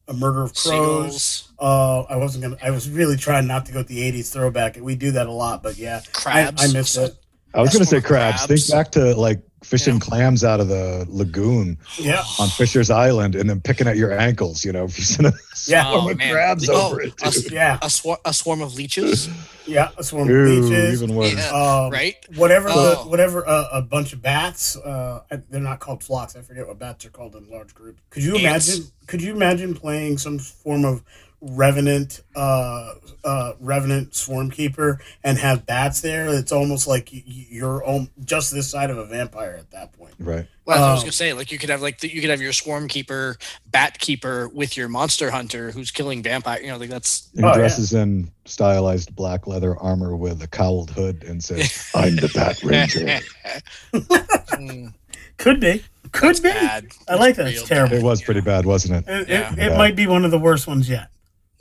[0.09, 0.63] A Murder of Crows.
[0.63, 2.57] Seagulls, Uh, I wasn't gonna.
[2.63, 4.77] I was really trying not to go with the '80s throwback.
[4.81, 6.63] We do that a lot, but yeah, I, crabs.
[6.65, 7.17] I missed So- it.
[7.53, 8.47] I was That's going to say crabs.
[8.47, 8.67] crabs.
[8.67, 10.01] Think back to like fishing Yeah.
[10.01, 14.65] clams out of the lagoon Yeah, on Fisher's Island and then picking at your ankles.
[14.65, 15.33] You know, if you send a
[15.67, 15.85] Yeah.
[15.85, 16.33] swarm Oh, of man.
[16.33, 17.15] crabs Oh, over it.
[17.23, 19.29] a- yeah, A, swar- a swarm of leeches,
[19.67, 19.89] yeah.
[19.99, 21.03] A swarm of Ooh, leeches.
[21.03, 21.33] even worse.
[21.35, 21.51] Yeah.
[21.51, 22.17] Um, right?
[22.37, 23.05] Whatever, Oh.
[23.05, 23.47] the, whatever.
[23.49, 26.37] Uh, a bunch of bats, uh, they're not called flocks.
[26.37, 28.01] I forget what bats are called in large groups.
[28.11, 28.69] Could you Ants.
[28.69, 28.87] imagine?
[29.07, 31.03] Could you imagine playing some form of
[31.49, 36.29] revenant, uh, uh, revenant swarm keeper and have bats there?
[36.29, 39.93] It's almost like y- y- you're om- just this side of a vampire at that
[39.93, 40.15] point.
[40.19, 40.47] Right.
[40.67, 42.41] Well, I was Um, gonna say, like you could have like the, you could have
[42.41, 43.37] your swarm keeper,
[43.71, 46.61] bat keeper with your monster hunter who's killing vampire.
[46.63, 47.55] You know, like that's He Oh, yeah.
[47.55, 52.63] dresses in stylized black leather armor with a cowled hood and says, I'm the Bat
[52.63, 53.21] Ranger.
[53.93, 54.93] Mm,
[55.37, 55.83] Could be.
[56.13, 56.43] Could be.
[56.51, 56.87] bad.
[57.09, 57.49] I like that.
[57.49, 57.97] It's Real terrible.
[57.97, 59.11] It was pretty bad, wasn't it?
[59.11, 59.53] It, Yeah.
[59.53, 61.09] it, it might be one of the worst ones yet.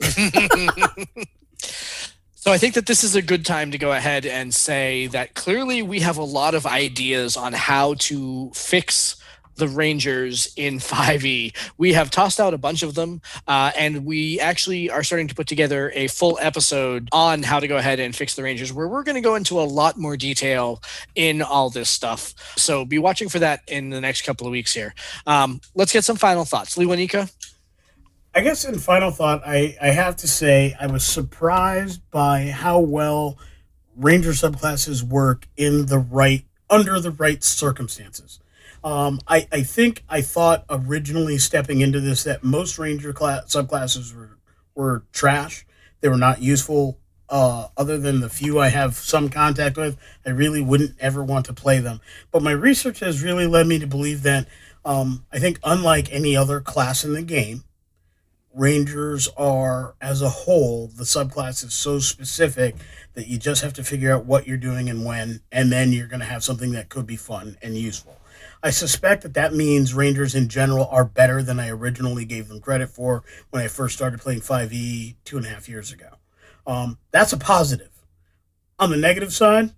[2.34, 5.34] so I think that this is a good time to go ahead and say that
[5.34, 9.16] clearly we have a lot of ideas on how to fix
[9.56, 11.54] the Rangers in 5e.
[11.78, 15.34] We have tossed out a bunch of them, uh, and we actually are starting to
[15.34, 18.88] put together a full episode on how to go ahead and fix the Rangers, where
[18.88, 20.82] we're going to go into a lot more detail
[21.14, 22.34] in all this stuff.
[22.56, 24.94] So be watching for that in the next couple of weeks here.
[25.26, 26.76] Um, let's get some final thoughts.
[26.76, 27.30] Lewanika?
[28.36, 32.80] I guess in final thought, I, I have to say I was surprised by how
[32.80, 33.38] well
[33.96, 38.40] Ranger subclasses work in the right under the right circumstances.
[38.82, 44.14] Um, I, I think I thought originally stepping into this that most Ranger class, subclasses
[44.14, 44.38] were
[44.74, 45.64] were trash.
[46.00, 46.98] They were not useful.
[47.28, 51.46] Uh, other than the few I have some contact with, I really wouldn't ever want
[51.46, 52.00] to play them.
[52.30, 54.46] But my research has really led me to believe that
[54.84, 57.64] um, I think unlike any other class in the game,
[58.54, 62.76] Rangers are, as a whole, the subclass is so specific
[63.14, 66.06] that you just have to figure out what you're doing and when, and then you're
[66.06, 68.16] going to have something that could be fun and useful.
[68.62, 72.60] I suspect that that means Rangers in general are better than I originally gave them
[72.60, 76.08] credit for when I first started playing 5e two and a half years ago.
[76.66, 77.90] Um, that's a positive.
[78.78, 79.74] On the negative side,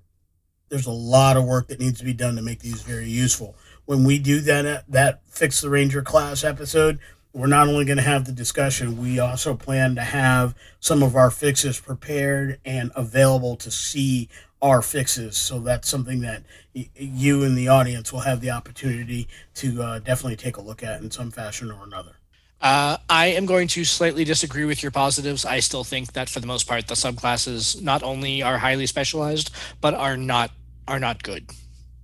[0.69, 3.57] there's a lot of work that needs to be done to make these very useful.
[3.87, 6.99] When we do that, that fix the Ranger class episode,
[7.37, 11.15] we're not only going to have the discussion, we also plan to have some of
[11.15, 14.31] our fixes prepared and available to see
[14.63, 15.37] our fixes.
[15.37, 19.99] So that's something that y- you and the audience will have the opportunity to uh,
[19.99, 22.13] definitely take a look at in some fashion or another.
[22.63, 25.45] Uh, I am going to slightly disagree with your positives.
[25.45, 29.51] I still think that for the most part, the subclasses not only are highly specialized,
[29.83, 30.53] but are not
[30.89, 31.51] are not good.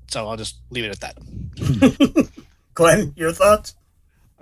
[0.08, 2.28] So I'll just leave it at that.
[2.74, 3.76] Glenn, your thoughts?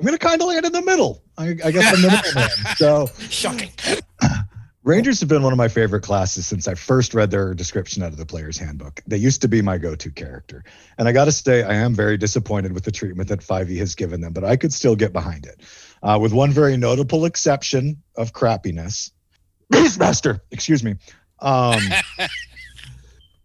[0.01, 1.23] I'm going to kind of land in the middle.
[1.37, 2.51] I, I guess I'm the middleman.
[2.77, 3.71] So Shocking.
[4.83, 8.11] Rangers have been one of my favorite classes since I first read their description out
[8.11, 9.03] of the player's handbook.
[9.07, 10.65] They used to be my go-to character.
[10.97, 13.95] And I got to say, I am very disappointed with the treatment that 5e has
[13.95, 15.61] given them, but I could still get behind it.
[16.03, 19.11] Uh, with one very notable exception of crappiness.
[19.73, 20.97] Beastmaster, excuse me.
[21.41, 21.79] Um,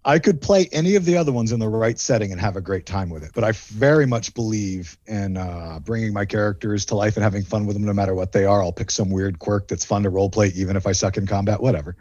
[0.08, 2.62] I could play any of the other ones in the right setting and have a
[2.62, 3.32] great time with it.
[3.34, 7.66] But I very much believe in uh, bringing my characters to life and having fun
[7.66, 8.62] with them no matter what they are.
[8.62, 11.60] I'll pick some weird quirk that's fun to roleplay, even if I suck in combat,
[11.60, 11.98] whatever.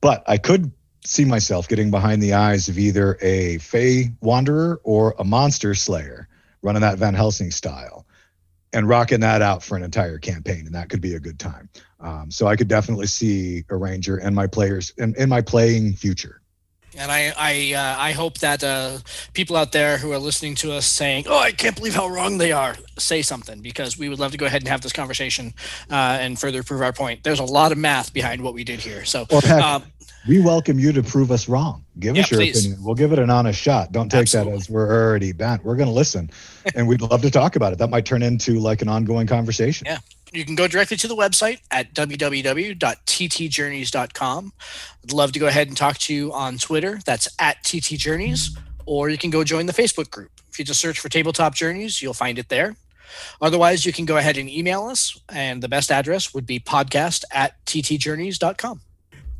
[0.00, 0.72] But I could
[1.04, 6.28] see myself getting behind the eyes of either a Fey Wanderer or a Monster Slayer,
[6.62, 8.04] running that Van Helsing style
[8.72, 10.66] and rocking that out for an entire campaign.
[10.66, 11.68] And that could be a good time.
[12.00, 15.92] Um, so I could definitely see a Ranger and my players in, in my playing
[15.92, 16.42] future.
[16.98, 18.98] And I I uh, I hope that uh,
[19.34, 22.38] people out there who are listening to us saying, "Oh, I can't believe how wrong
[22.38, 25.54] they are," say something because we would love to go ahead and have this conversation
[25.90, 27.22] uh, and further prove our point.
[27.22, 29.84] There's a lot of math behind what we did here, so Well, heck, um,
[30.26, 31.84] we welcome you to prove us wrong.
[31.98, 32.58] Give us your please.
[32.64, 32.84] opinion.
[32.84, 33.92] We'll give it an honest shot.
[33.92, 34.52] Don't take Absolutely.
[34.52, 35.64] that as we're already bent.
[35.64, 36.30] We're going to listen,
[36.74, 37.78] and we'd love to talk about it.
[37.78, 39.86] That might turn into like an ongoing conversation.
[39.86, 39.98] Yeah.
[40.36, 44.52] You can go directly to the website at www.ttjourneys.com.
[45.04, 46.98] I'd love to go ahead and talk to you on Twitter.
[47.04, 50.32] That's at ttjourneys, or you can go join the Facebook group.
[50.50, 52.76] If you just search for Tabletop Journeys, you'll find it there.
[53.40, 57.22] Otherwise, you can go ahead and email us, and the best address would be podcast
[57.30, 58.80] at ttjourneys.com.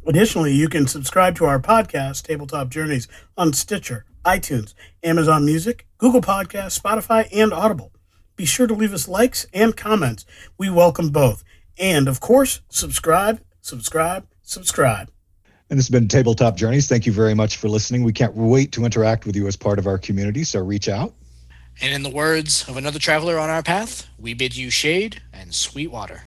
[0.07, 4.73] Additionally, you can subscribe to our podcast, Tabletop Journeys, on Stitcher, iTunes,
[5.03, 7.91] Amazon Music, Google Podcasts, Spotify, and Audible.
[8.37, 10.27] Be sure to leave us likes and comments.
[10.59, 11.43] We welcome both.
[11.79, 15.11] And of course, subscribe, subscribe, subscribe.
[15.71, 16.87] And this has been Tabletop Journeys.
[16.87, 18.05] Thank you very much for listening.
[18.05, 20.45] We can't wait to interact with you as part of our community.
[20.45, 21.15] So reach out.
[21.81, 25.55] And in the words of another traveler on our path, we bid you shade and
[25.55, 26.26] sweet water.